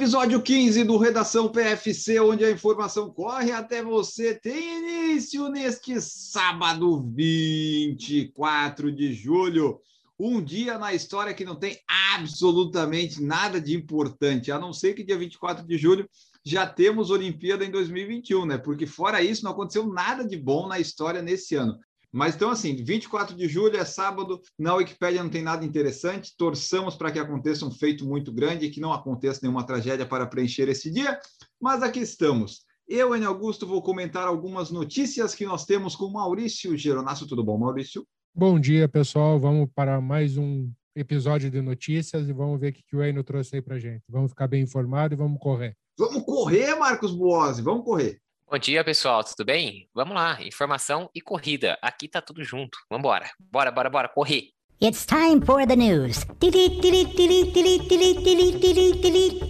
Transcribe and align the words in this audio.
Episódio 0.00 0.40
15 0.40 0.82
do 0.84 0.96
Redação 0.96 1.52
PFC, 1.52 2.18
onde 2.20 2.42
a 2.42 2.50
informação 2.50 3.10
corre 3.12 3.52
até 3.52 3.82
você, 3.82 4.34
tem 4.34 4.78
início 4.78 5.46
neste 5.50 6.00
sábado 6.00 7.06
24 7.14 8.90
de 8.90 9.12
julho. 9.12 9.78
Um 10.18 10.42
dia 10.42 10.78
na 10.78 10.94
história 10.94 11.34
que 11.34 11.44
não 11.44 11.54
tem 11.54 11.78
absolutamente 12.14 13.22
nada 13.22 13.60
de 13.60 13.76
importante, 13.76 14.50
a 14.50 14.58
não 14.58 14.72
ser 14.72 14.94
que 14.94 15.04
dia 15.04 15.18
24 15.18 15.66
de 15.66 15.76
julho 15.76 16.08
já 16.42 16.66
temos 16.66 17.10
Olimpíada 17.10 17.62
em 17.62 17.70
2021, 17.70 18.46
né? 18.46 18.56
Porque 18.56 18.86
fora 18.86 19.22
isso, 19.22 19.44
não 19.44 19.52
aconteceu 19.52 19.86
nada 19.86 20.26
de 20.26 20.38
bom 20.38 20.66
na 20.66 20.80
história 20.80 21.20
nesse 21.20 21.56
ano. 21.56 21.78
Mas 22.12 22.34
então, 22.34 22.50
assim, 22.50 22.74
24 22.74 23.36
de 23.36 23.48
julho 23.48 23.76
é 23.76 23.84
sábado, 23.84 24.40
na 24.58 24.74
Wikipédia 24.74 25.22
não 25.22 25.30
tem 25.30 25.42
nada 25.42 25.64
interessante. 25.64 26.34
Torçamos 26.36 26.96
para 26.96 27.12
que 27.12 27.18
aconteça 27.18 27.64
um 27.64 27.70
feito 27.70 28.04
muito 28.04 28.32
grande 28.32 28.66
e 28.66 28.70
que 28.70 28.80
não 28.80 28.92
aconteça 28.92 29.40
nenhuma 29.42 29.64
tragédia 29.64 30.04
para 30.04 30.26
preencher 30.26 30.68
esse 30.68 30.90
dia. 30.90 31.18
Mas 31.60 31.82
aqui 31.82 32.00
estamos. 32.00 32.64
Eu, 32.88 33.14
Enio 33.14 33.28
Augusto, 33.28 33.66
vou 33.66 33.80
comentar 33.80 34.26
algumas 34.26 34.70
notícias 34.72 35.34
que 35.34 35.46
nós 35.46 35.64
temos 35.64 35.94
com 35.94 36.10
Maurício 36.10 36.76
Geronasso. 36.76 37.28
Tudo 37.28 37.44
bom, 37.44 37.56
Maurício? 37.56 38.04
Bom 38.34 38.58
dia, 38.58 38.88
pessoal. 38.88 39.38
Vamos 39.38 39.68
para 39.72 40.00
mais 40.00 40.36
um 40.36 40.68
episódio 40.96 41.48
de 41.48 41.62
notícias 41.62 42.28
e 42.28 42.32
vamos 42.32 42.60
ver 42.60 42.70
o 42.70 42.72
que 42.72 42.96
o 42.96 43.04
Enio 43.04 43.22
trouxe 43.22 43.56
aí 43.56 43.62
para 43.62 43.78
gente. 43.78 44.02
Vamos 44.08 44.32
ficar 44.32 44.48
bem 44.48 44.62
informado 44.62 45.14
e 45.14 45.16
vamos 45.16 45.38
correr. 45.40 45.76
Vamos 45.96 46.24
correr, 46.24 46.74
Marcos 46.76 47.14
Boazzi, 47.14 47.62
vamos 47.62 47.84
correr. 47.84 48.19
Bom 48.50 48.58
dia, 48.58 48.82
pessoal, 48.82 49.22
tudo 49.22 49.46
bem? 49.46 49.88
Vamos 49.94 50.12
lá, 50.12 50.42
informação 50.42 51.08
e 51.14 51.20
corrida. 51.20 51.78
Aqui 51.80 52.08
tá 52.08 52.20
tudo 52.20 52.42
junto. 52.42 52.76
Vambora. 52.90 53.30
Bora, 53.38 53.70
bora, 53.70 53.88
bora, 53.88 54.08
correr. 54.08 54.48
It's 54.82 55.06
time 55.06 55.40
for 55.40 55.64
the 55.64 55.76
news. 55.76 56.24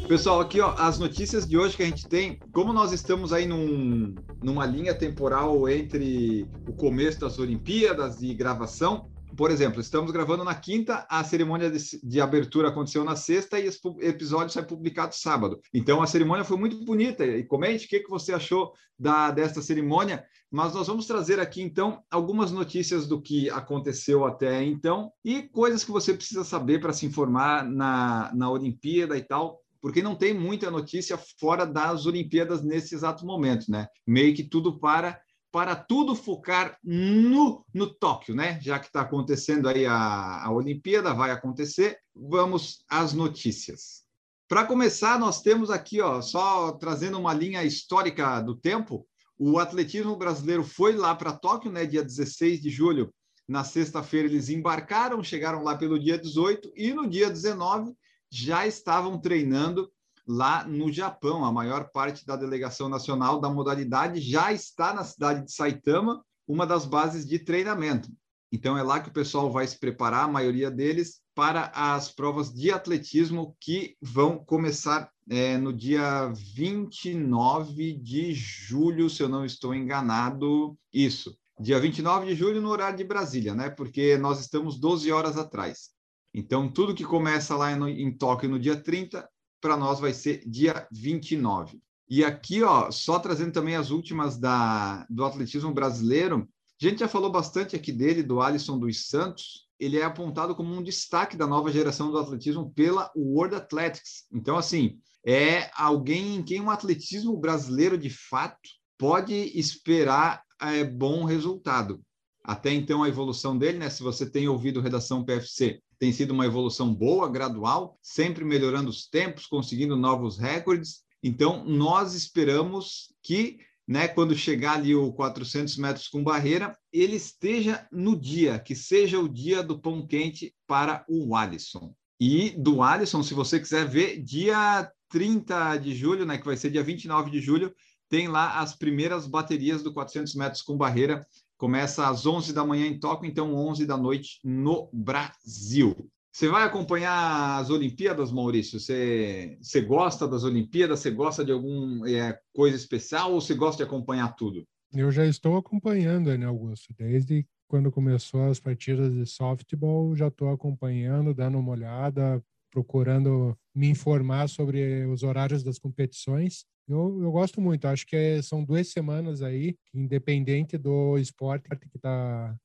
Pessoal, 0.07 0.41
aqui 0.41 0.61
ó, 0.61 0.75
as 0.77 0.99
notícias 0.99 1.49
de 1.49 1.57
hoje 1.57 1.79
que 1.79 1.83
a 1.83 1.87
gente 1.87 2.07
tem, 2.07 2.39
como 2.53 2.75
nós 2.75 2.93
estamos 2.93 3.33
aí 3.33 3.47
num, 3.47 4.15
numa 4.43 4.67
linha 4.67 4.95
temporal 4.95 5.67
entre 5.67 6.47
o 6.69 6.75
começo 6.75 7.21
das 7.21 7.39
Olimpíadas 7.39 8.21
e 8.21 8.35
gravação, 8.35 9.09
por 9.41 9.51
exemplo, 9.51 9.81
estamos 9.81 10.13
gravando 10.13 10.45
na 10.45 10.55
quinta, 10.55 11.07
a 11.09 11.25
cerimônia 11.25 11.71
de, 11.71 11.79
de, 12.03 12.21
abertura 12.21 12.69
aconteceu 12.69 13.03
na 13.03 13.17
sexta 13.17 13.59
e 13.59 13.65
esse 13.65 13.81
episódio 14.01 14.53
sai 14.53 14.63
publicado 14.63 15.15
sábado. 15.15 15.59
Então 15.73 16.03
a 16.03 16.07
cerimônia 16.07 16.45
foi 16.45 16.59
muito 16.59 16.85
bonita. 16.85 17.25
E 17.25 17.43
comente 17.43 17.87
o 17.87 17.89
que, 17.89 18.01
que 18.01 18.11
você 18.11 18.35
achou 18.35 18.75
da, 18.99 19.31
desta 19.31 19.63
cerimônia. 19.63 20.23
Mas 20.51 20.75
nós 20.75 20.89
vamos 20.89 21.07
trazer 21.07 21.41
aqui 21.41 21.63
então 21.63 22.03
algumas 22.11 22.53
notícias 22.53 23.07
do 23.07 23.19
que 23.19 23.49
aconteceu 23.49 24.27
até 24.27 24.63
então 24.63 25.11
e 25.25 25.45
coisas 25.45 25.85
que 25.85 25.91
você 25.91 26.13
precisa 26.13 26.45
saber 26.45 26.79
para 26.79 26.93
se 26.93 27.07
informar 27.07 27.65
na, 27.65 28.31
na 28.35 28.51
Olimpíada 28.51 29.17
e 29.17 29.23
tal 29.23 29.59
porque 29.81 30.03
não 30.03 30.15
tem 30.15 30.35
muita 30.35 30.71
notícia 30.71 31.19
fora 31.39 31.65
das 31.65 32.05
Olimpíadas 32.05 32.63
nesse 32.63 32.95
exato 32.95 33.25
momento, 33.25 33.71
né? 33.71 33.87
Meio 34.07 34.35
que 34.35 34.45
tudo 34.45 34.79
para 34.79 35.19
para 35.53 35.75
tudo 35.75 36.15
focar 36.15 36.79
no, 36.83 37.65
no 37.75 37.93
Tóquio, 37.93 38.35
né? 38.35 38.61
Já 38.61 38.79
que 38.79 38.87
está 38.87 39.01
acontecendo 39.01 39.69
aí 39.69 39.85
a, 39.87 40.45
a 40.45 40.53
Olimpíada, 40.53 41.13
vai 41.13 41.31
acontecer. 41.31 41.99
Vamos 42.15 42.85
às 42.89 43.13
notícias. 43.13 44.05
Para 44.49 44.65
começar, 44.65 45.19
nós 45.19 45.43
temos 45.43 45.71
aqui, 45.71 46.01
ó, 46.01 46.21
só 46.21 46.73
trazendo 46.73 47.19
uma 47.19 47.33
linha 47.33 47.63
histórica 47.65 48.41
do 48.41 48.57
tempo, 48.57 49.07
o 49.39 49.59
atletismo 49.59 50.17
brasileiro 50.17 50.63
foi 50.63 50.95
lá 50.95 51.15
para 51.15 51.33
Tóquio, 51.33 51.73
né? 51.73 51.87
Dia 51.87 52.03
16 52.03 52.61
de 52.61 52.71
julho. 52.71 53.13
Na 53.49 53.65
sexta-feira 53.65 54.29
eles 54.29 54.49
embarcaram, 54.49 55.23
chegaram 55.25 55.65
lá 55.65 55.77
pelo 55.77 55.99
dia 55.99 56.17
18 56.17 56.73
e 56.77 56.93
no 56.93 57.09
dia 57.09 57.29
19 57.29 57.93
já 58.31 58.67
estavam 58.67 59.19
treinando 59.19 59.91
lá 60.27 60.65
no 60.65 60.93
Japão. 60.93 61.45
A 61.45 61.53
maior 61.53 61.91
parte 61.91 62.25
da 62.27 62.37
delegação 62.37 62.89
nacional 62.89 63.41
da 63.41 63.51
modalidade 63.51 64.21
já 64.21 64.53
está 64.53 64.93
na 64.93 65.05
cidade 65.05 65.45
de 65.45 65.53
Saitama, 65.53 66.25
uma 66.47 66.67
das 66.67 66.85
bases 66.85 67.27
de 67.27 67.39
treinamento. 67.39 68.09
Então 68.53 68.77
é 68.77 68.83
lá 68.83 69.01
que 69.01 69.09
o 69.09 69.13
pessoal 69.13 69.51
vai 69.51 69.67
se 69.67 69.79
preparar, 69.79 70.25
a 70.25 70.33
maioria 70.33 70.71
deles, 70.71 71.21
para 71.35 71.71
as 71.75 72.11
provas 72.11 72.53
de 72.53 72.71
atletismo 72.73 73.57
que 73.61 73.97
vão 74.03 74.45
começar 74.45 75.11
é, 75.29 75.57
no 75.57 75.73
dia 75.73 76.33
29 76.35 77.93
de 77.95 78.35
julho, 78.35 79.09
se 79.09 79.23
eu 79.23 79.29
não 79.29 79.45
estou 79.45 79.73
enganado. 79.73 80.77
Isso, 80.93 81.37
dia 81.61 81.79
29 81.79 82.27
de 82.27 82.35
julho 82.35 82.61
no 82.61 82.69
horário 82.69 82.99
de 82.99 83.05
Brasília, 83.05 83.55
né? 83.55 83.71
Porque 83.71 84.19
nós 84.19 84.41
estamos 84.41 84.79
12 84.79 85.13
horas 85.13 85.39
atrás. 85.39 85.91
Então, 86.35 86.69
tudo 86.71 86.95
que 86.95 87.05
começa 87.05 87.57
lá 87.57 87.75
no, 87.77 87.89
em 87.89 88.13
Tóquio 88.17 88.49
no 88.49 88.59
dia 88.59 88.77
30 88.77 89.29
para 89.61 89.77
nós 89.77 90.01
vai 90.01 90.13
ser 90.13 90.43
dia 90.49 90.87
29. 90.91 91.81
E 92.09 92.25
aqui, 92.25 92.63
ó, 92.63 92.91
só 92.91 93.19
trazendo 93.19 93.53
também 93.53 93.77
as 93.77 93.91
últimas 93.91 94.37
da, 94.37 95.07
do 95.09 95.25
atletismo 95.25 95.73
brasileiro, 95.73 96.49
a 96.81 96.85
gente 96.85 97.01
já 97.01 97.09
falou 97.09 97.31
bastante 97.31 97.77
aqui 97.77 97.93
dele, 97.93 98.23
do 98.23 98.41
Alisson 98.41 98.79
dos 98.79 99.07
Santos. 99.07 99.69
Ele 99.79 99.99
é 99.99 100.03
apontado 100.03 100.55
como 100.55 100.75
um 100.75 100.83
destaque 100.83 101.37
da 101.37 101.47
nova 101.47 101.71
geração 101.71 102.11
do 102.11 102.19
atletismo 102.19 102.73
pela 102.75 103.11
World 103.15 103.55
Athletics. 103.55 104.27
Então, 104.33 104.57
assim, 104.57 104.99
é 105.25 105.71
alguém 105.77 106.37
em 106.37 106.43
quem 106.43 106.61
um 106.61 106.71
atletismo 106.71 107.37
brasileiro, 107.37 107.99
de 107.99 108.11
fato, 108.11 108.59
pode 108.99 109.35
esperar 109.59 110.43
é, 110.61 110.83
bom 110.85 111.25
resultado. 111.25 112.01
Até 112.43 112.73
então, 112.73 113.03
a 113.03 113.09
evolução 113.09 113.57
dele, 113.57 113.79
né? 113.79 113.91
Se 113.91 114.03
você 114.03 114.29
tem 114.29 114.49
ouvido 114.49 114.81
Redação 114.81 115.25
PFC, 115.25 115.81
tem 116.01 116.11
sido 116.13 116.31
uma 116.31 116.47
evolução 116.47 116.95
boa, 116.95 117.31
gradual, 117.31 117.99
sempre 118.03 118.43
melhorando 118.43 118.89
os 118.89 119.07
tempos, 119.07 119.47
conseguindo 119.47 119.99
novos 119.99 120.39
recordes. 120.39 121.03
Então, 121.23 121.63
nós 121.67 122.15
esperamos 122.15 123.15
que, 123.23 123.59
né, 123.87 124.09
quando 124.09 124.35
chegar 124.35 124.79
ali 124.79 124.95
o 124.95 125.13
400 125.13 125.77
metros 125.77 126.09
com 126.09 126.25
barreira, 126.25 126.75
ele 126.91 127.17
esteja 127.17 127.87
no 127.93 128.19
dia, 128.19 128.59
que 128.59 128.75
seja 128.75 129.21
o 129.21 129.29
dia 129.29 129.63
do 129.63 129.79
pão 129.79 130.07
quente 130.07 130.55
para 130.67 131.05
o 131.07 131.37
Alisson. 131.37 131.95
E 132.19 132.49
do 132.51 132.83
Alisson, 132.83 133.23
se 133.23 133.35
você 133.35 133.61
quiser 133.61 133.87
ver, 133.87 134.23
dia 134.23 134.91
30 135.11 135.77
de 135.77 135.95
julho, 135.95 136.25
né, 136.25 136.39
que 136.39 136.47
vai 136.47 136.57
ser 136.57 136.71
dia 136.71 136.83
29 136.83 137.31
de 137.31 137.43
julho, 137.43 137.75
tem 138.09 138.27
lá 138.27 138.59
as 138.59 138.75
primeiras 138.75 139.27
baterias 139.27 139.83
do 139.83 139.93
400 139.93 140.35
metros 140.35 140.63
com 140.63 140.79
barreira 140.79 141.27
Começa 141.61 142.09
às 142.09 142.25
11 142.25 142.55
da 142.55 142.65
manhã 142.65 142.87
em 142.87 142.99
Tóquio, 142.99 143.29
então 143.29 143.55
11 143.55 143.85
da 143.85 143.95
noite 143.95 144.41
no 144.43 144.89
Brasil. 144.95 145.95
Você 146.33 146.49
vai 146.49 146.65
acompanhar 146.65 147.59
as 147.59 147.69
Olimpíadas, 147.69 148.33
Maurício? 148.33 148.81
Você, 148.81 149.59
você 149.61 149.83
gosta 149.83 150.27
das 150.27 150.43
Olimpíadas? 150.43 151.01
Você 151.01 151.11
gosta 151.11 151.45
de 151.45 151.53
alguma 151.53 152.11
é, 152.11 152.35
coisa 152.55 152.75
especial 152.75 153.35
ou 153.35 153.43
você 153.43 153.55
gosta 153.55 153.77
de 153.77 153.83
acompanhar 153.83 154.35
tudo? 154.37 154.65
Eu 154.91 155.13
já 155.13 155.27
estou 155.27 155.59
acompanhando, 155.59 156.35
né, 156.35 156.47
Augusto? 156.47 156.95
Desde 156.97 157.47
quando 157.69 157.93
começou 157.93 158.49
as 158.49 158.59
partidas 158.59 159.13
de 159.13 159.27
softball, 159.27 160.17
já 160.17 160.29
estou 160.29 160.49
acompanhando, 160.49 161.35
dando 161.35 161.59
uma 161.59 161.73
olhada, 161.73 162.43
procurando 162.71 163.55
me 163.75 163.91
informar 163.91 164.49
sobre 164.49 165.05
os 165.05 165.23
horários 165.23 165.63
das 165.63 165.79
competições. 165.79 166.65
Eu, 166.91 167.23
eu 167.23 167.31
gosto 167.31 167.61
muito, 167.61 167.87
acho 167.87 168.05
que 168.05 168.17
é, 168.17 168.43
são 168.43 168.65
duas 168.65 168.89
semanas 168.89 169.43
aí, 169.43 169.77
independente 169.95 170.77
do 170.77 171.17
esporte 171.19 171.69
que 171.69 171.97
está 171.97 172.57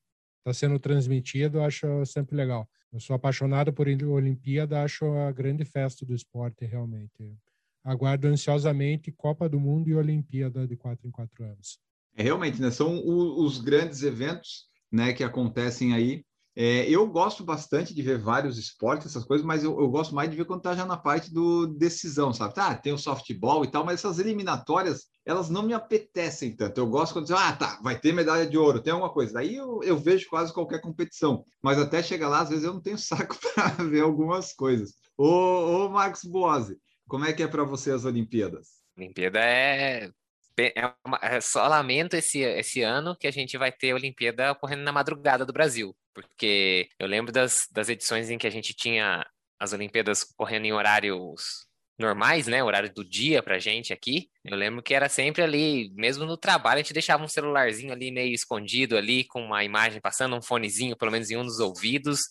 tá 0.44 0.54
sendo 0.54 0.80
transmitido, 0.80 1.62
acho 1.62 2.06
sempre 2.06 2.36
legal. 2.36 2.68
Eu 2.92 3.00
sou 3.00 3.16
apaixonado 3.16 3.72
por 3.72 3.88
Olimpíada, 3.88 4.82
acho 4.82 5.06
a 5.06 5.32
grande 5.32 5.64
festa 5.64 6.06
do 6.06 6.16
esporte, 6.16 6.66
realmente. 6.66 7.38
Aguardo 7.84 8.28
ansiosamente 8.28 9.12
Copa 9.12 9.48
do 9.48 9.60
Mundo 9.60 9.90
e 9.90 9.96
Olimpíada 9.96 10.68
de 10.68 10.76
quatro 10.76 11.08
em 11.08 11.12
quatro 11.12 11.44
anos. 11.44 11.78
É, 12.16 12.24
realmente, 12.24 12.60
né? 12.60 12.72
São 12.72 12.98
o, 12.98 13.44
os 13.44 13.60
grandes 13.60 14.02
eventos 14.02 14.66
né, 14.92 15.14
que 15.14 15.24
acontecem 15.24 15.94
aí 15.94 16.24
é, 16.56 16.90
eu 16.90 17.06
gosto 17.06 17.44
bastante 17.44 17.94
de 17.94 18.02
ver 18.02 18.18
vários 18.18 18.58
esportes, 18.58 19.08
essas 19.08 19.26
coisas, 19.26 19.46
mas 19.46 19.62
eu, 19.62 19.78
eu 19.78 19.90
gosto 19.90 20.16
mais 20.16 20.30
de 20.30 20.38
ver 20.38 20.46
quando 20.46 20.62
tá 20.62 20.74
já 20.74 20.86
na 20.86 20.96
parte 20.96 21.34
do 21.34 21.68
decisão, 21.68 22.34
sabe? 22.34 22.54
Tá, 22.54 22.74
tem 22.76 22.94
o 22.94 22.98
softball 22.98 23.66
e 23.66 23.68
tal, 23.70 23.84
mas 23.84 24.00
essas 24.00 24.20
eliminatórias, 24.20 25.08
elas 25.26 25.50
não 25.50 25.64
me 25.64 25.74
apetecem 25.74 26.56
tanto. 26.56 26.78
Eu 26.78 26.88
gosto 26.88 27.12
quando 27.14 27.26
diz, 27.26 27.36
ah, 27.36 27.52
tá, 27.52 27.78
vai 27.84 28.00
ter 28.00 28.14
medalha 28.14 28.48
de 28.48 28.58
ouro, 28.58 28.82
tem 28.82 28.94
alguma 28.94 29.12
coisa. 29.12 29.34
Daí 29.34 29.56
eu, 29.56 29.84
eu 29.84 29.98
vejo 29.98 30.30
quase 30.30 30.54
qualquer 30.54 30.80
competição, 30.80 31.44
mas 31.62 31.78
até 31.78 32.02
chegar 32.02 32.30
lá, 32.30 32.40
às 32.40 32.50
vezes 32.50 32.64
eu 32.64 32.74
não 32.74 32.82
tenho 32.82 32.98
saco 33.00 33.38
para 33.54 33.84
ver 33.84 34.02
algumas 34.02 34.54
coisas. 34.54 34.94
Ô, 35.18 35.28
ô 35.28 35.90
Marcos 35.90 36.24
Boazzi, 36.24 36.78
como 37.06 37.26
é 37.26 37.34
que 37.34 37.44
é 37.44 37.48
para 37.48 37.66
você 37.66 37.92
as 37.92 38.06
Olimpíadas? 38.06 38.76
Olimpíada 38.98 39.40
é 39.40 40.10
é, 40.58 40.94
uma, 41.06 41.20
é 41.22 41.42
só 41.42 41.68
lamento 41.68 42.14
esse, 42.14 42.40
esse 42.40 42.82
ano 42.82 43.14
que 43.14 43.28
a 43.28 43.32
gente 43.32 43.58
vai 43.58 43.74
ter 43.74 43.92
a 43.92 43.96
Olimpíada 43.96 44.54
ocorrendo 44.54 44.84
na 44.84 44.92
madrugada 44.94 45.46
do 45.46 45.52
Brasil. 45.52 45.94
Porque 46.16 46.90
eu 46.98 47.08
lembro 47.08 47.32
das, 47.32 47.68
das 47.72 47.90
edições 47.90 48.30
em 48.30 48.38
que 48.38 48.48
a 48.48 48.50
gente 48.50 48.74
tinha 48.74 49.24
as 49.60 49.74
Olimpíadas 49.74 50.24
correndo 50.24 50.66
em 50.66 50.74
horários 50.74 51.68
normais, 51.98 52.48
né? 52.48 52.64
Horário 52.64 52.94
do 52.94 53.04
dia 53.04 53.42
pra 53.42 53.60
gente 53.60 53.94
aqui. 53.94 54.30
Eu 54.44 54.56
lembro 54.56 54.84
que 54.84 54.94
era 54.94 55.10
sempre 55.10 55.42
ali, 55.42 55.92
mesmo 55.96 56.26
no 56.26 56.38
trabalho, 56.38 56.76
a 56.76 56.82
gente 56.82 56.94
deixava 56.94 57.24
um 57.24 57.28
celularzinho 57.28 57.92
ali 57.92 58.12
meio 58.12 58.34
escondido 58.34 58.96
ali, 58.96 59.24
com 59.24 59.42
uma 59.42 59.64
imagem 59.64 60.00
passando, 60.00 60.36
um 60.36 60.42
fonezinho, 60.42 60.96
pelo 60.96 61.12
menos 61.12 61.32
em 61.32 61.38
um 61.38 61.44
dos 61.44 61.60
ouvidos, 61.60 62.22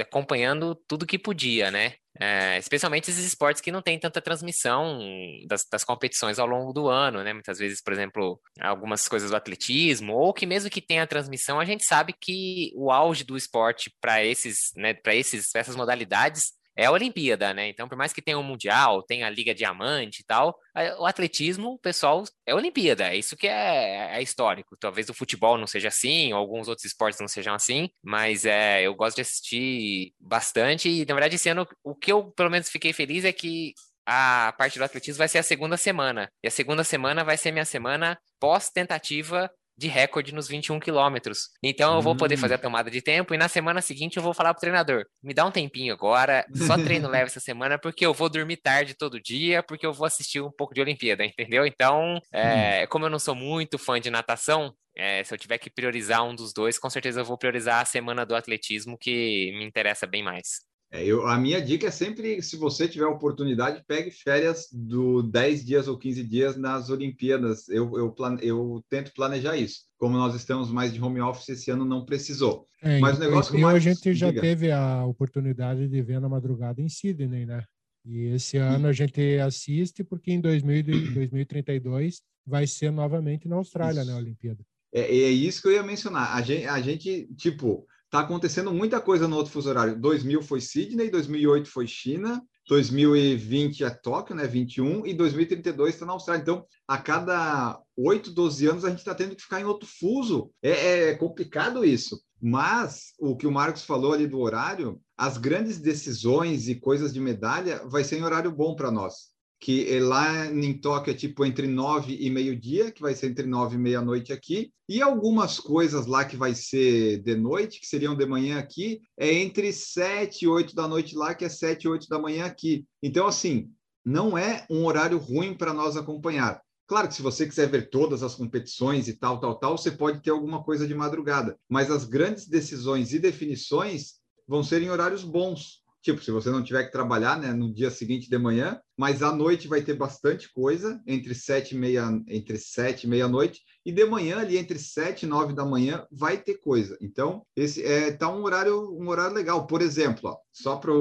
acompanhando 0.00 0.74
tudo 0.86 1.06
que 1.06 1.18
podia, 1.18 1.70
né? 1.70 1.94
É, 2.20 2.58
especialmente 2.58 3.10
esses 3.10 3.24
esportes 3.24 3.60
que 3.60 3.70
não 3.70 3.80
tem 3.80 3.96
tanta 3.96 4.20
transmissão 4.20 4.98
das, 5.46 5.64
das, 5.70 5.84
competições 5.84 6.38
ao 6.40 6.48
longo 6.48 6.72
do 6.72 6.88
ano, 6.88 7.22
né? 7.22 7.32
Muitas 7.32 7.58
vezes, 7.58 7.80
por 7.80 7.92
exemplo, 7.92 8.40
algumas 8.60 9.06
coisas 9.06 9.30
do 9.30 9.36
atletismo, 9.36 10.14
ou 10.14 10.34
que 10.34 10.44
mesmo 10.44 10.68
que 10.68 10.80
tenha 10.80 11.06
transmissão, 11.06 11.60
a 11.60 11.64
gente 11.64 11.84
sabe 11.84 12.12
que 12.18 12.72
o 12.74 12.90
auge 12.90 13.22
do 13.22 13.36
esporte 13.36 13.94
para 14.00 14.24
esses, 14.24 14.72
né, 14.76 14.94
para 14.94 15.14
esses, 15.14 15.54
essas 15.54 15.76
modalidades 15.76 16.57
é 16.78 16.84
a 16.84 16.92
Olimpíada, 16.92 17.52
né? 17.52 17.68
Então, 17.68 17.88
por 17.88 17.98
mais 17.98 18.12
que 18.12 18.22
tenha 18.22 18.38
o 18.38 18.40
um 18.40 18.44
Mundial, 18.44 19.02
tenha 19.02 19.26
a 19.26 19.30
Liga 19.30 19.52
Diamante 19.52 20.20
e 20.20 20.24
tal, 20.24 20.56
o 21.00 21.06
atletismo, 21.06 21.76
pessoal, 21.80 22.22
é 22.46 22.54
Olimpíada. 22.54 23.08
É 23.08 23.16
isso 23.16 23.36
que 23.36 23.48
é, 23.48 24.16
é, 24.16 24.22
histórico. 24.22 24.76
Talvez 24.78 25.08
o 25.08 25.14
futebol 25.14 25.58
não 25.58 25.66
seja 25.66 25.88
assim, 25.88 26.32
ou 26.32 26.38
alguns 26.38 26.68
outros 26.68 26.84
esportes 26.84 27.20
não 27.20 27.26
sejam 27.26 27.52
assim, 27.52 27.90
mas 28.00 28.44
é, 28.44 28.82
eu 28.82 28.94
gosto 28.94 29.16
de 29.16 29.22
assistir 29.22 30.12
bastante. 30.20 30.88
E, 30.88 31.04
na 31.04 31.14
verdade, 31.14 31.34
esse 31.34 31.48
ano, 31.48 31.66
o 31.82 31.96
que 31.96 32.12
eu, 32.12 32.30
pelo 32.30 32.48
menos, 32.48 32.68
fiquei 32.68 32.92
feliz 32.92 33.24
é 33.24 33.32
que 33.32 33.74
a 34.06 34.54
parte 34.56 34.78
do 34.78 34.84
atletismo 34.84 35.18
vai 35.18 35.28
ser 35.28 35.38
a 35.38 35.42
segunda 35.42 35.76
semana. 35.76 36.30
E 36.44 36.46
a 36.46 36.50
segunda 36.50 36.84
semana 36.84 37.24
vai 37.24 37.36
ser 37.36 37.50
minha 37.50 37.64
semana 37.64 38.16
pós-tentativa 38.38 39.50
de 39.78 39.86
recorde 39.86 40.34
nos 40.34 40.48
21 40.48 40.80
quilômetros. 40.80 41.50
Então 41.62 41.94
eu 41.94 42.02
vou 42.02 42.16
poder 42.16 42.36
fazer 42.36 42.54
a 42.54 42.56
hum. 42.56 42.62
tomada 42.62 42.90
de 42.90 43.00
tempo 43.00 43.32
e 43.32 43.38
na 43.38 43.48
semana 43.48 43.80
seguinte 43.80 44.16
eu 44.16 44.22
vou 44.22 44.34
falar 44.34 44.52
pro 44.52 44.60
treinador: 44.60 45.04
me 45.22 45.32
dá 45.32 45.46
um 45.46 45.52
tempinho 45.52 45.94
agora, 45.94 46.44
só 46.66 46.74
treino 46.82 47.08
leve 47.08 47.26
essa 47.26 47.38
semana, 47.38 47.78
porque 47.78 48.04
eu 48.04 48.12
vou 48.12 48.28
dormir 48.28 48.56
tarde 48.56 48.94
todo 48.94 49.22
dia, 49.22 49.62
porque 49.62 49.86
eu 49.86 49.92
vou 49.92 50.06
assistir 50.06 50.40
um 50.40 50.50
pouco 50.50 50.74
de 50.74 50.80
Olimpíada, 50.80 51.24
entendeu? 51.24 51.64
Então, 51.64 52.20
é, 52.32 52.82
hum. 52.82 52.86
como 52.90 53.06
eu 53.06 53.10
não 53.10 53.20
sou 53.20 53.36
muito 53.36 53.78
fã 53.78 54.00
de 54.00 54.10
natação, 54.10 54.74
é, 54.96 55.22
se 55.22 55.32
eu 55.32 55.38
tiver 55.38 55.58
que 55.58 55.70
priorizar 55.70 56.24
um 56.24 56.34
dos 56.34 56.52
dois, 56.52 56.76
com 56.76 56.90
certeza 56.90 57.20
eu 57.20 57.24
vou 57.24 57.38
priorizar 57.38 57.80
a 57.80 57.84
semana 57.84 58.26
do 58.26 58.34
atletismo, 58.34 58.98
que 58.98 59.52
me 59.56 59.64
interessa 59.64 60.08
bem 60.08 60.24
mais. 60.24 60.67
É, 60.90 61.04
eu, 61.04 61.26
a 61.26 61.38
minha 61.38 61.60
dica 61.60 61.88
é 61.88 61.90
sempre, 61.90 62.40
se 62.40 62.56
você 62.56 62.88
tiver 62.88 63.06
oportunidade, 63.06 63.84
pegue 63.86 64.10
férias 64.10 64.68
do 64.72 65.22
10 65.22 65.64
dias 65.64 65.86
ou 65.86 65.98
15 65.98 66.24
dias 66.24 66.56
nas 66.56 66.88
Olimpíadas. 66.88 67.68
Eu, 67.68 67.96
eu, 67.98 68.10
plane, 68.10 68.38
eu 68.42 68.82
tento 68.88 69.12
planejar 69.12 69.56
isso. 69.56 69.82
Como 69.98 70.16
nós 70.16 70.34
estamos 70.34 70.70
mais 70.70 70.92
de 70.92 71.02
home 71.02 71.20
office, 71.20 71.50
esse 71.50 71.70
ano 71.70 71.84
não 71.84 72.06
precisou. 72.06 72.64
É, 72.82 73.00
Mas 73.00 73.18
o 73.18 73.20
negócio 73.20 73.54
que 73.54 73.60
mais... 73.60 73.76
a 73.76 73.78
gente 73.78 74.14
já 74.14 74.28
Diga. 74.28 74.40
teve 74.40 74.70
a 74.70 75.04
oportunidade 75.04 75.86
de 75.88 76.02
ver 76.02 76.20
na 76.20 76.28
madrugada 76.28 76.80
em 76.80 76.88
Sydney, 76.88 77.44
né? 77.44 77.62
E 78.04 78.26
esse 78.28 78.56
ano 78.56 78.88
a 78.88 78.92
gente 78.92 79.20
assiste 79.38 80.02
porque 80.02 80.32
em 80.32 80.40
2000, 80.40 81.12
2032 81.12 82.22
vai 82.46 82.66
ser 82.66 82.90
novamente 82.90 83.46
na 83.46 83.56
Austrália, 83.56 84.00
isso. 84.00 84.10
né, 84.10 84.16
a 84.16 84.20
Olimpíada. 84.20 84.64
É, 84.94 85.00
é 85.02 85.30
isso 85.30 85.60
que 85.60 85.68
eu 85.68 85.72
ia 85.72 85.82
mencionar. 85.82 86.34
A 86.34 86.40
gente, 86.40 86.64
a 86.64 86.80
gente 86.80 87.28
tipo, 87.36 87.86
Está 88.08 88.20
acontecendo 88.20 88.72
muita 88.72 89.02
coisa 89.02 89.28
no 89.28 89.36
outro 89.36 89.52
fuso 89.52 89.68
horário. 89.68 89.94
2000 89.94 90.42
foi 90.42 90.62
Sydney, 90.62 91.10
2008 91.10 91.68
foi 91.68 91.86
China, 91.86 92.42
2020 92.66 93.84
é 93.84 93.90
Tóquio, 93.90 94.34
né? 94.34 94.46
21 94.46 95.06
e 95.06 95.12
2032 95.12 95.92
está 95.92 96.06
na 96.06 96.14
Austrália. 96.14 96.40
Então, 96.40 96.64
a 96.86 96.96
cada 96.96 97.78
8, 97.94 98.30
12 98.30 98.66
anos 98.66 98.84
a 98.86 98.88
gente 98.88 99.00
está 99.00 99.14
tendo 99.14 99.36
que 99.36 99.42
ficar 99.42 99.60
em 99.60 99.64
outro 99.64 99.86
fuso. 99.86 100.50
É, 100.62 101.10
é, 101.10 101.14
complicado 101.16 101.84
isso. 101.84 102.18
Mas 102.40 103.12
o 103.18 103.36
que 103.36 103.46
o 103.46 103.52
Marcos 103.52 103.84
falou 103.84 104.14
ali 104.14 104.26
do 104.26 104.38
horário, 104.38 104.98
as 105.14 105.36
grandes 105.36 105.78
decisões 105.78 106.66
e 106.66 106.76
coisas 106.76 107.12
de 107.12 107.20
medalha 107.20 107.82
vai 107.86 108.04
ser 108.04 108.16
em 108.16 108.24
horário 108.24 108.50
bom 108.50 108.74
para 108.74 108.90
nós 108.90 109.37
que 109.60 109.92
é 109.92 110.00
lá 110.00 110.46
em 110.46 110.72
Tóquio 110.78 111.10
é 111.10 111.14
tipo 111.14 111.44
entre 111.44 111.66
nove 111.66 112.16
e 112.20 112.30
meio-dia, 112.30 112.92
que 112.92 113.02
vai 113.02 113.14
ser 113.14 113.30
entre 113.30 113.46
nove 113.46 113.76
e 113.76 113.78
meia-noite 113.78 114.32
aqui, 114.32 114.70
e 114.88 115.02
algumas 115.02 115.58
coisas 115.58 116.06
lá 116.06 116.24
que 116.24 116.36
vai 116.36 116.54
ser 116.54 117.20
de 117.22 117.34
noite, 117.34 117.80
que 117.80 117.86
seriam 117.86 118.16
de 118.16 118.24
manhã 118.24 118.58
aqui, 118.58 119.00
é 119.18 119.32
entre 119.32 119.72
sete 119.72 120.44
e 120.44 120.48
oito 120.48 120.74
da 120.74 120.86
noite 120.86 121.16
lá, 121.16 121.34
que 121.34 121.44
é 121.44 121.48
sete 121.48 121.84
e 121.84 121.88
oito 121.88 122.08
da 122.08 122.18
manhã 122.18 122.46
aqui. 122.46 122.86
Então, 123.02 123.26
assim, 123.26 123.68
não 124.04 124.38
é 124.38 124.64
um 124.70 124.84
horário 124.86 125.18
ruim 125.18 125.54
para 125.54 125.74
nós 125.74 125.96
acompanhar. 125.96 126.62
Claro 126.86 127.08
que 127.08 127.14
se 127.14 127.20
você 127.20 127.46
quiser 127.46 127.68
ver 127.68 127.90
todas 127.90 128.22
as 128.22 128.34
competições 128.34 129.08
e 129.08 129.14
tal, 129.14 129.38
tal, 129.38 129.58
tal, 129.58 129.76
você 129.76 129.90
pode 129.90 130.22
ter 130.22 130.30
alguma 130.30 130.62
coisa 130.64 130.86
de 130.86 130.94
madrugada, 130.94 131.58
mas 131.68 131.90
as 131.90 132.04
grandes 132.04 132.48
decisões 132.48 133.12
e 133.12 133.18
definições 133.18 134.14
vão 134.46 134.62
ser 134.62 134.80
em 134.80 134.88
horários 134.88 135.22
bons, 135.22 135.82
Tipo, 136.08 136.24
se 136.24 136.30
você 136.30 136.48
não 136.48 136.64
tiver 136.64 136.84
que 136.84 136.90
trabalhar 136.90 137.38
né, 137.38 137.52
no 137.52 137.70
dia 137.70 137.90
seguinte 137.90 138.30
de 138.30 138.38
manhã, 138.38 138.80
mas 138.96 139.22
à 139.22 139.30
noite 139.30 139.68
vai 139.68 139.82
ter 139.82 139.92
bastante 139.92 140.50
coisa, 140.50 140.98
entre 141.06 141.34
sete 141.34 141.74
e 141.74 141.78
meia, 141.78 142.08
entre 142.26 142.56
sete 142.56 143.04
e 143.04 143.06
meia-noite, 143.06 143.60
e 143.84 143.92
de 143.92 144.06
manhã, 144.06 144.38
ali 144.38 144.56
entre 144.56 144.78
sete 144.78 145.24
e 145.24 145.28
nove 145.28 145.52
da 145.52 145.66
manhã, 145.66 146.06
vai 146.10 146.38
ter 146.38 146.54
coisa. 146.54 146.96
Então, 147.02 147.44
esse 147.54 147.84
é 147.84 148.10
tá 148.10 148.34
um 148.34 148.42
horário, 148.42 148.90
um 148.98 149.06
horário 149.06 149.34
legal. 149.34 149.66
Por 149.66 149.82
exemplo, 149.82 150.30
ó, 150.30 150.38
só 150.50 150.76
para 150.76 150.92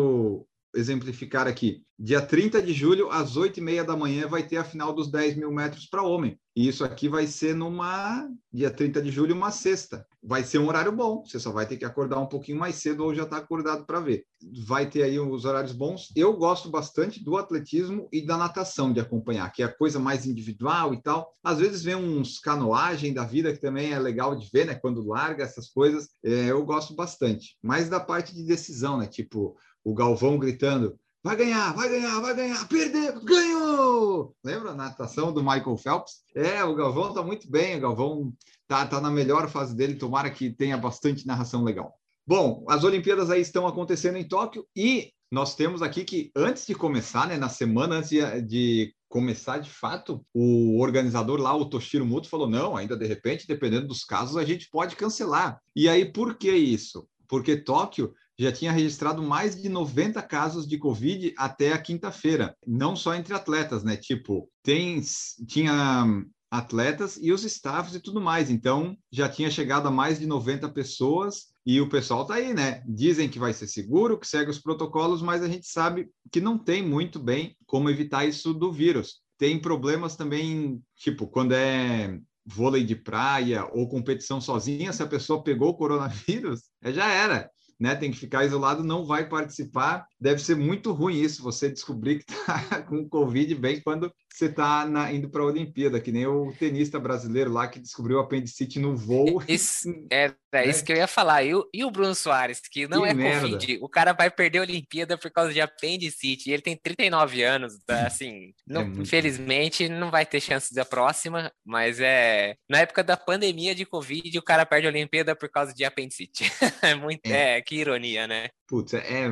exemplificar 0.77 1.47
aqui, 1.47 1.81
dia 1.99 2.21
30 2.21 2.61
de 2.61 2.73
julho, 2.73 3.09
às 3.09 3.35
8 3.35 3.57
e 3.57 3.61
meia 3.61 3.83
da 3.83 3.95
manhã, 3.95 4.27
vai 4.27 4.43
ter 4.43 4.57
a 4.57 4.63
final 4.63 4.93
dos 4.93 5.09
10 5.09 5.35
mil 5.35 5.51
metros 5.51 5.87
para 5.87 6.03
homem. 6.03 6.39
E 6.55 6.67
isso 6.67 6.83
aqui 6.83 7.07
vai 7.07 7.27
ser 7.27 7.55
numa, 7.55 8.27
dia 8.51 8.71
30 8.71 9.01
de 9.01 9.11
julho, 9.11 9.35
uma 9.35 9.51
sexta. 9.51 10.05
Vai 10.23 10.43
ser 10.43 10.57
um 10.57 10.67
horário 10.67 10.91
bom, 10.91 11.23
você 11.23 11.39
só 11.39 11.51
vai 11.51 11.67
ter 11.67 11.77
que 11.77 11.85
acordar 11.85 12.19
um 12.19 12.25
pouquinho 12.25 12.57
mais 12.57 12.75
cedo 12.75 13.03
ou 13.03 13.13
já 13.13 13.23
está 13.23 13.37
acordado 13.37 13.85
para 13.85 13.99
ver. 13.99 14.25
Vai 14.65 14.89
ter 14.89 15.03
aí 15.03 15.19
os 15.19 15.45
horários 15.45 15.71
bons. 15.71 16.11
Eu 16.15 16.35
gosto 16.35 16.69
bastante 16.69 17.23
do 17.23 17.37
atletismo 17.37 18.07
e 18.11 18.25
da 18.25 18.37
natação 18.37 18.91
de 18.91 18.99
acompanhar, 18.99 19.51
que 19.51 19.61
é 19.61 19.65
a 19.65 19.73
coisa 19.73 19.99
mais 19.99 20.25
individual 20.25 20.93
e 20.93 21.01
tal. 21.01 21.31
Às 21.43 21.59
vezes 21.59 21.83
vem 21.83 21.95
uns 21.95 22.39
canoagem 22.39 23.13
da 23.13 23.23
vida 23.23 23.53
que 23.53 23.61
também 23.61 23.91
é 23.91 23.99
legal 23.99 24.35
de 24.35 24.49
ver, 24.51 24.65
né? 24.65 24.75
Quando 24.75 25.07
larga 25.07 25.43
essas 25.43 25.69
coisas, 25.69 26.09
é, 26.23 26.51
eu 26.51 26.65
gosto 26.65 26.95
bastante. 26.95 27.55
Mais 27.63 27.87
da 27.87 27.99
parte 27.99 28.33
de 28.33 28.43
decisão, 28.43 28.97
né? 28.97 29.05
Tipo, 29.05 29.55
o 29.87 29.93
Galvão 29.93 30.37
gritando: 30.37 30.99
vai 31.23 31.37
ganhar, 31.37 31.73
vai 31.73 31.87
ganhar, 31.87 32.19
vai 32.19 32.35
ganhar, 32.35 32.67
perdeu, 32.67 33.21
ganhou! 33.23 34.35
Lembra 34.43 34.71
a 34.71 34.75
natação 34.75 35.31
do 35.31 35.41
Michael 35.41 35.77
Phelps? 35.77 36.23
É, 36.35 36.61
o 36.61 36.75
Galvão 36.75 37.13
tá 37.13 37.23
muito 37.23 37.49
bem, 37.49 37.77
o 37.77 37.79
Galvão 37.79 38.33
tá, 38.67 38.85
tá 38.85 38.99
na 38.99 39.09
melhor 39.09 39.49
fase 39.49 39.73
dele, 39.73 39.95
tomara 39.95 40.29
que 40.29 40.49
tenha 40.49 40.77
bastante 40.77 41.25
narração 41.25 41.63
legal. 41.63 41.93
Bom, 42.27 42.65
as 42.67 42.83
Olimpíadas 42.83 43.29
aí 43.29 43.39
estão 43.39 43.65
acontecendo 43.65 44.17
em 44.17 44.27
Tóquio 44.27 44.67
e 44.75 45.13
nós 45.31 45.55
temos 45.55 45.81
aqui 45.81 46.03
que 46.03 46.31
antes 46.35 46.67
de 46.67 46.75
começar, 46.75 47.25
né, 47.25 47.37
na 47.37 47.47
semana 47.47 47.95
antes 47.95 48.09
de, 48.09 48.41
de 48.41 48.93
começar 49.07 49.59
de 49.59 49.69
fato, 49.69 50.21
o 50.33 50.81
organizador 50.81 51.39
lá, 51.39 51.55
o 51.55 51.69
Toshiro 51.69 52.05
Muto, 52.05 52.27
falou: 52.27 52.49
não, 52.49 52.75
ainda 52.75 52.97
de 52.97 53.05
repente, 53.05 53.47
dependendo 53.47 53.87
dos 53.87 54.03
casos, 54.03 54.35
a 54.35 54.43
gente 54.43 54.69
pode 54.69 54.97
cancelar. 54.97 55.61
E 55.73 55.87
aí, 55.87 56.11
por 56.11 56.35
que 56.35 56.51
isso? 56.51 57.07
Porque 57.25 57.55
Tóquio 57.55 58.13
já 58.37 58.51
tinha 58.51 58.71
registrado 58.71 59.23
mais 59.23 59.59
de 59.59 59.67
90 59.67 60.21
casos 60.21 60.67
de 60.67 60.77
Covid 60.77 61.33
até 61.37 61.73
a 61.73 61.81
quinta-feira, 61.81 62.55
não 62.65 62.95
só 62.95 63.15
entre 63.15 63.33
atletas, 63.33 63.83
né? 63.83 63.97
Tipo, 63.97 64.49
tem, 64.61 65.01
tinha 65.47 66.05
atletas 66.49 67.17
e 67.21 67.31
os 67.31 67.43
staffs 67.43 67.95
e 67.95 67.99
tudo 67.99 68.21
mais. 68.21 68.49
Então, 68.49 68.95
já 69.11 69.27
tinha 69.27 69.49
chegado 69.49 69.87
a 69.87 69.91
mais 69.91 70.19
de 70.19 70.25
90 70.25 70.69
pessoas 70.69 71.47
e 71.65 71.81
o 71.81 71.89
pessoal 71.89 72.25
tá 72.25 72.35
aí, 72.35 72.53
né? 72.53 72.83
Dizem 72.87 73.27
que 73.27 73.39
vai 73.39 73.53
ser 73.53 73.67
seguro, 73.67 74.19
que 74.19 74.27
segue 74.27 74.51
os 74.51 74.59
protocolos, 74.59 75.21
mas 75.21 75.41
a 75.41 75.47
gente 75.47 75.67
sabe 75.67 76.09
que 76.31 76.39
não 76.39 76.57
tem 76.57 76.81
muito 76.81 77.19
bem 77.19 77.55
como 77.65 77.89
evitar 77.89 78.25
isso 78.25 78.53
do 78.53 78.71
vírus. 78.71 79.21
Tem 79.37 79.59
problemas 79.59 80.15
também, 80.15 80.81
tipo, 80.95 81.27
quando 81.27 81.53
é 81.53 82.17
vôlei 82.45 82.83
de 82.83 82.95
praia 82.95 83.65
ou 83.73 83.89
competição 83.89 84.39
sozinha, 84.39 84.93
se 84.93 85.03
a 85.03 85.07
pessoa 85.07 85.43
pegou 85.43 85.69
o 85.69 85.77
coronavírus, 85.77 86.61
já 86.85 87.11
era 87.11 87.51
né, 87.79 87.95
tem 87.95 88.11
que 88.11 88.17
ficar 88.17 88.45
isolado, 88.45 88.83
não 88.83 89.05
vai 89.05 89.27
participar. 89.27 90.07
Deve 90.19 90.41
ser 90.41 90.55
muito 90.55 90.91
ruim 90.91 91.19
isso, 91.19 91.43
você 91.43 91.69
descobrir 91.69 92.23
que 92.23 92.31
está 92.31 92.81
com 92.83 93.07
Covid 93.07 93.53
bem 93.55 93.81
quando 93.81 94.11
você 94.37 94.45
está 94.45 94.85
indo 95.11 95.29
para 95.29 95.41
a 95.41 95.45
Olimpíada, 95.45 95.99
que 95.99 96.11
nem 96.11 96.27
o 96.27 96.53
tenista 96.53 96.99
brasileiro 96.99 97.51
lá 97.51 97.67
que 97.67 97.79
descobriu 97.79 98.17
o 98.17 98.19
apendicite 98.19 98.79
no 98.79 98.95
voo. 98.95 99.41
Isso, 99.47 99.89
é, 100.11 100.31
é 100.53 100.69
isso 100.69 100.83
que 100.83 100.91
eu 100.91 100.97
ia 100.97 101.07
falar. 101.07 101.43
E 101.43 101.55
o, 101.55 101.67
e 101.73 101.83
o 101.83 101.89
Bruno 101.89 102.13
Soares, 102.13 102.61
que 102.61 102.87
não 102.87 103.01
que 103.01 103.09
é 103.09 103.13
merda. 103.15 103.49
Covid, 103.49 103.79
o 103.81 103.89
cara 103.89 104.13
vai 104.13 104.29
perder 104.29 104.59
a 104.59 104.61
Olimpíada 104.61 105.17
por 105.17 105.31
causa 105.31 105.51
de 105.51 105.59
apendicite, 105.59 106.51
ele 106.51 106.61
tem 106.61 106.77
39 106.77 107.41
anos, 107.43 107.79
assim, 108.05 108.53
não, 108.67 108.81
é 108.81 108.85
infelizmente 108.85 109.89
não 109.89 110.11
vai 110.11 110.25
ter 110.25 110.39
chance 110.39 110.73
da 110.73 110.85
próxima, 110.85 111.51
mas 111.65 111.99
é 111.99 112.55
na 112.69 112.79
época 112.79 113.03
da 113.03 113.17
pandemia 113.17 113.73
de 113.73 113.85
Covid, 113.85 114.37
o 114.37 114.43
cara 114.43 114.67
perde 114.67 114.85
a 114.85 114.91
Olimpíada 114.91 115.35
por 115.35 115.49
causa 115.49 115.73
de 115.73 115.83
apendicite. 115.83 116.43
é 116.83 116.93
muito, 116.93 117.25
é. 117.25 117.57
é 117.57 117.61
que 117.61 117.75
ironia, 117.75 118.27
né? 118.27 118.49
Putz, 118.67 118.93
é, 118.93 119.27